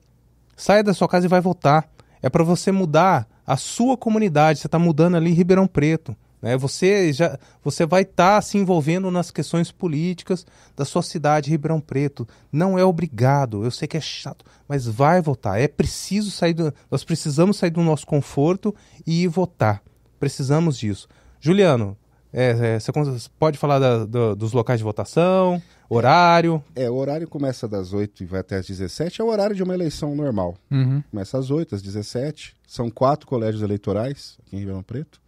[0.55, 1.89] Saia da sua casa e vai votar.
[2.21, 4.59] É para você mudar a sua comunidade.
[4.59, 6.15] Você está mudando ali em Ribeirão Preto.
[6.41, 6.57] Né?
[6.57, 11.81] Você, já, você vai estar tá se envolvendo nas questões políticas da sua cidade, Ribeirão
[11.81, 12.27] Preto.
[12.51, 15.59] Não é obrigado, eu sei que é chato, mas vai votar.
[15.59, 18.73] É preciso sair do, Nós precisamos sair do nosso conforto
[19.05, 19.81] e ir votar.
[20.19, 21.07] Precisamos disso.
[21.39, 21.97] Juliano,
[22.31, 22.91] é, é, você
[23.37, 26.63] pode falar da, do, dos locais de votação, horário?
[26.75, 29.63] É, o horário começa das 8 e vai até às 17, é o horário de
[29.63, 30.55] uma eleição normal.
[30.69, 31.01] Uhum.
[31.09, 32.55] Começa às 8, às 17.
[32.67, 35.19] São quatro colégios eleitorais aqui em Ribeirão Preto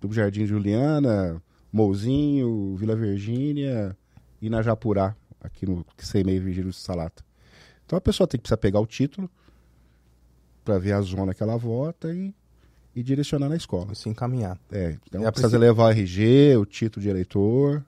[0.00, 1.40] do Jardim Juliana,
[1.72, 3.96] Mouzinho, Vila Virgínia
[4.40, 7.24] e na Japurá, aqui no Seimei Virgílio Salata.
[7.84, 9.30] Então a pessoa tem que precisar pegar o título
[10.64, 12.34] para ver a zona que ela vota e,
[12.94, 13.94] e direcionar na escola.
[13.94, 14.58] Se encaminhar.
[14.70, 17.82] É, então precisa levar o RG, o título de eleitor.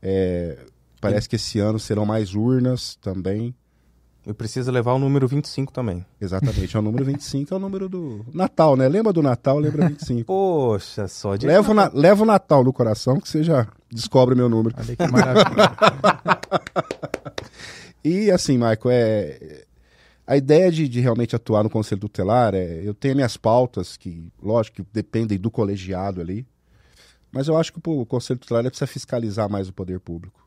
[0.00, 0.58] É,
[1.00, 3.54] parece que esse ano serão mais urnas também.
[4.26, 6.04] E precisa levar o número 25 também.
[6.18, 8.88] Exatamente, é o número 25, é o número do Natal, né?
[8.88, 10.24] Lembra do Natal, lembra 25.
[10.24, 11.46] Poxa, só de.
[11.46, 11.90] Leva, na...
[11.92, 14.74] Leva o Natal no coração que você já descobre meu número.
[14.78, 15.70] Olha que maravilha.
[18.02, 19.64] e assim, Michael, é.
[20.26, 22.80] A ideia de, de, realmente atuar no Conselho Tutelar é.
[22.82, 26.46] Eu tenho minhas pautas, que, lógico, que dependem do colegiado ali.
[27.30, 30.43] Mas eu acho que o Conselho Tutelar precisa fiscalizar mais o poder público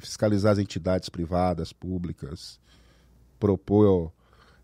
[0.00, 2.58] fiscalizar as entidades privadas, públicas,
[3.38, 4.12] propor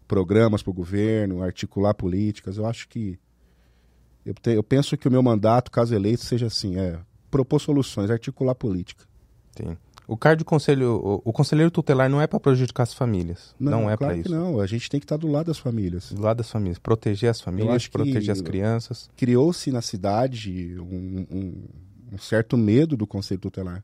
[0.07, 2.57] programas para o governo, articular políticas.
[2.57, 3.19] Eu acho que.
[4.25, 6.99] Eu, te, eu penso que o meu mandato, caso eleito, seja assim: é
[7.31, 9.05] propor soluções, articular política.
[9.57, 9.77] Sim.
[10.07, 13.55] O cargo conselho, o, o, conselheiro tutelar não é para prejudicar as famílias.
[13.59, 14.31] Não, não é claro para isso.
[14.31, 16.13] Não, a gente tem que estar do lado das famílias.
[16.13, 19.09] Do lado das famílias, proteger as famílias, proteger as crianças.
[19.17, 21.65] Criou-se na cidade um, um,
[22.13, 23.83] um certo medo do conselho tutelar.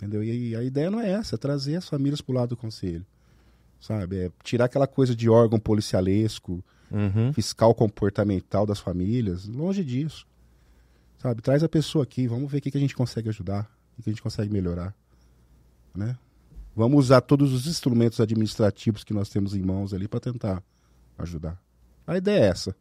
[0.00, 0.24] Entendeu?
[0.24, 3.04] E a ideia não é essa, é trazer as famílias para o lado do conselho.
[3.78, 4.16] Sabe?
[4.16, 7.34] É tirar aquela coisa de órgão policialesco, uhum.
[7.34, 9.46] fiscal comportamental das famílias.
[9.46, 10.26] Longe disso.
[11.18, 11.42] Sabe?
[11.42, 14.08] Traz a pessoa aqui, vamos ver o que, que a gente consegue ajudar, o que
[14.08, 14.94] a gente consegue melhorar.
[15.94, 16.16] Né?
[16.74, 20.62] Vamos usar todos os instrumentos administrativos que nós temos em mãos ali para tentar
[21.18, 21.60] ajudar.
[22.06, 22.74] A ideia é essa.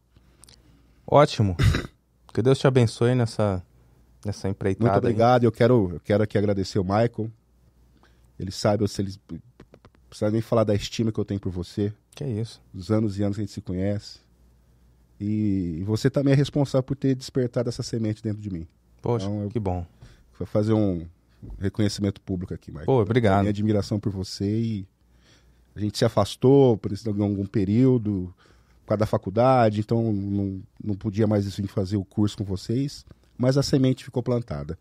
[1.05, 1.57] Ótimo.
[2.33, 3.61] que Deus te abençoe nessa
[4.25, 4.91] nessa empreitada.
[4.91, 5.43] Muito obrigado.
[5.43, 7.31] Eu quero, eu quero aqui agradecer o Michael.
[8.39, 9.15] Ele sabe, se ele
[10.09, 11.93] precisa nem falar da estima que eu tenho por você.
[12.15, 12.61] Que é isso.
[12.73, 14.19] Os anos e anos que a gente se conhece.
[15.19, 18.65] E você também é responsável por ter despertado essa semente dentro de mim.
[19.01, 19.85] Poxa, então, eu, que bom.
[20.37, 21.05] Vou fazer um
[21.57, 22.85] reconhecimento público aqui, Michael.
[22.85, 23.41] Pô, obrigado.
[23.41, 24.87] Minha admiração por você e
[25.75, 28.33] a gente se afastou por algum período,
[28.81, 33.05] por causa da faculdade, então não, não podia mais vir fazer o curso com vocês
[33.39, 34.77] mas a semente ficou plantada.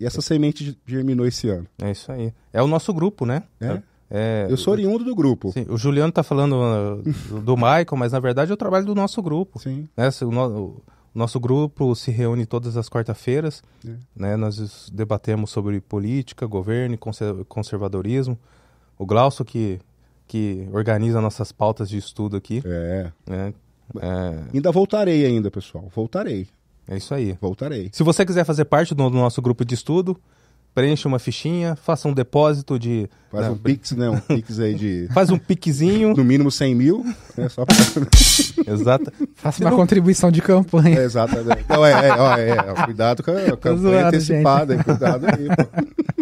[0.00, 1.66] E essa semente germinou esse ano.
[1.80, 2.32] É isso aí.
[2.50, 3.42] É o nosso grupo, né?
[3.60, 3.82] É.
[4.10, 5.52] é eu sou oriundo do grupo.
[5.52, 9.22] Sim, o Juliano está falando uh, do Michael, mas na verdade eu trabalho do nosso
[9.22, 9.60] grupo.
[9.60, 9.86] Sim.
[9.94, 10.08] Né?
[10.22, 10.82] O, no, o,
[11.14, 13.62] nosso grupo se reúne todas as quarta-feiras.
[13.86, 13.92] É.
[14.16, 14.36] Né?
[14.36, 18.38] Nós debatemos sobre política, governo e conservadorismo.
[18.98, 19.78] O Glaucio que,
[20.26, 22.62] que organiza nossas pautas de estudo aqui.
[22.64, 23.12] É.
[23.28, 23.54] Né?
[24.00, 24.44] é.
[24.54, 25.90] Ainda voltarei ainda, pessoal.
[25.94, 26.48] Voltarei.
[26.90, 27.38] É isso aí.
[27.40, 27.88] Voltarei.
[27.92, 30.20] Se você quiser fazer parte do, nosso grupo de estudo,
[30.74, 33.08] preencha uma fichinha, faça um depósito de.
[33.30, 34.10] Faz né, um pix, né?
[34.10, 35.08] Um pix aí de.
[35.14, 36.14] Faz um piquezinho.
[36.18, 37.06] No mínimo 100 mil.
[37.38, 37.76] É só pra...
[38.66, 39.12] Exato.
[39.36, 39.76] Faça uma não...
[39.76, 40.98] contribuição de campanha.
[40.98, 41.64] É, exatamente.
[41.68, 44.74] Não, é, é, ó, é, cuidado com a campanha zoado, antecipada.
[44.74, 46.19] Aí, cuidado aí, pô.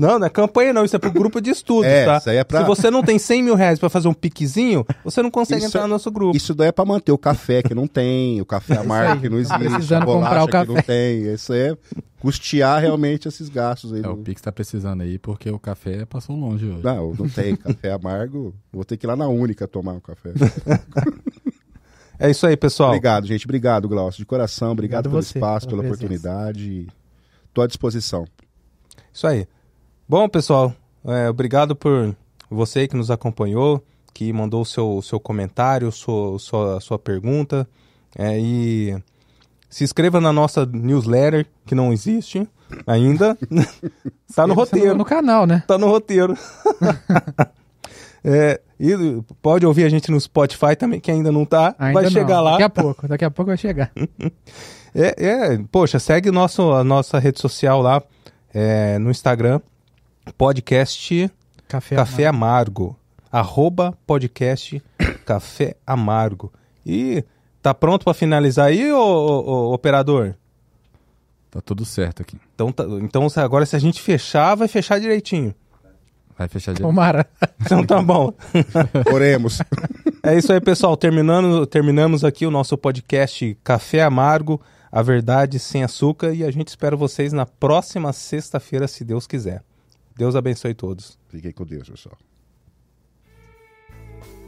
[0.00, 2.16] Não, não é campanha não, isso é pro grupo de estudo, é, tá?
[2.16, 2.60] Isso aí é pra...
[2.62, 5.68] Se você não tem 100 mil reais pra fazer um piquezinho, você não consegue isso,
[5.68, 6.34] entrar no nosso grupo.
[6.34, 9.38] Isso daí é pra manter o café que não tem, o café amargo que não
[9.38, 10.66] existe, precisando a comprar o café.
[10.66, 11.34] que não tem.
[11.34, 11.76] Isso é
[12.18, 14.02] custear realmente esses gastos aí.
[14.02, 16.82] É, o Pix tá precisando aí porque o café passou longe hoje.
[16.82, 18.54] Não, não tem café amargo.
[18.72, 20.32] Vou ter que ir lá na Única tomar um café.
[22.18, 22.88] é isso aí, pessoal.
[22.88, 23.44] Obrigado, gente.
[23.44, 24.18] Obrigado, Glaucio.
[24.18, 26.86] De coração, obrigado, obrigado pelo você, espaço, pela, pela oportunidade.
[27.48, 28.24] Estou à disposição.
[29.12, 29.46] Isso aí.
[30.10, 30.74] Bom, pessoal,
[31.06, 32.16] é, obrigado por
[32.50, 33.80] você que nos acompanhou,
[34.12, 37.64] que mandou o seu, seu comentário, sua, sua, sua pergunta.
[38.18, 39.00] É, e
[39.68, 42.44] se inscreva na nossa newsletter, que não existe
[42.88, 43.38] ainda.
[44.28, 44.96] Está no roteiro.
[44.96, 45.58] No canal, né?
[45.58, 46.36] Está no roteiro.
[48.24, 51.76] é, e pode ouvir a gente no Spotify também, que ainda não está.
[51.78, 52.10] Vai não.
[52.10, 52.50] chegar lá.
[52.58, 53.92] Daqui a pouco, daqui a pouco vai chegar.
[54.92, 58.02] é, é, poxa, segue nosso, a nossa rede social lá
[58.52, 59.60] é, no Instagram,
[60.36, 61.30] podcast
[61.68, 62.82] Café, Café Amargo.
[62.82, 63.00] Amargo.
[63.32, 64.82] Arroba podcast
[65.24, 66.52] Café Amargo.
[66.84, 67.24] E
[67.62, 70.34] tá pronto para finalizar aí, ô, ô, ô, operador?
[71.50, 72.36] Tá tudo certo aqui.
[72.54, 75.54] Então, tá, então agora se a gente fechar, vai fechar direitinho.
[76.38, 76.88] Vai fechar direitinho.
[76.88, 77.26] Tomara.
[77.60, 78.32] Então tá bom.
[79.12, 79.60] Oremos.
[80.22, 80.96] É isso aí, pessoal.
[80.96, 84.60] Terminando, terminamos aqui o nosso podcast Café Amargo,
[84.90, 86.32] a verdade sem açúcar.
[86.32, 89.62] E a gente espera vocês na próxima sexta-feira, se Deus quiser.
[90.16, 91.18] Deus abençoe todos.
[91.28, 92.18] Fiquem com Deus, pessoal.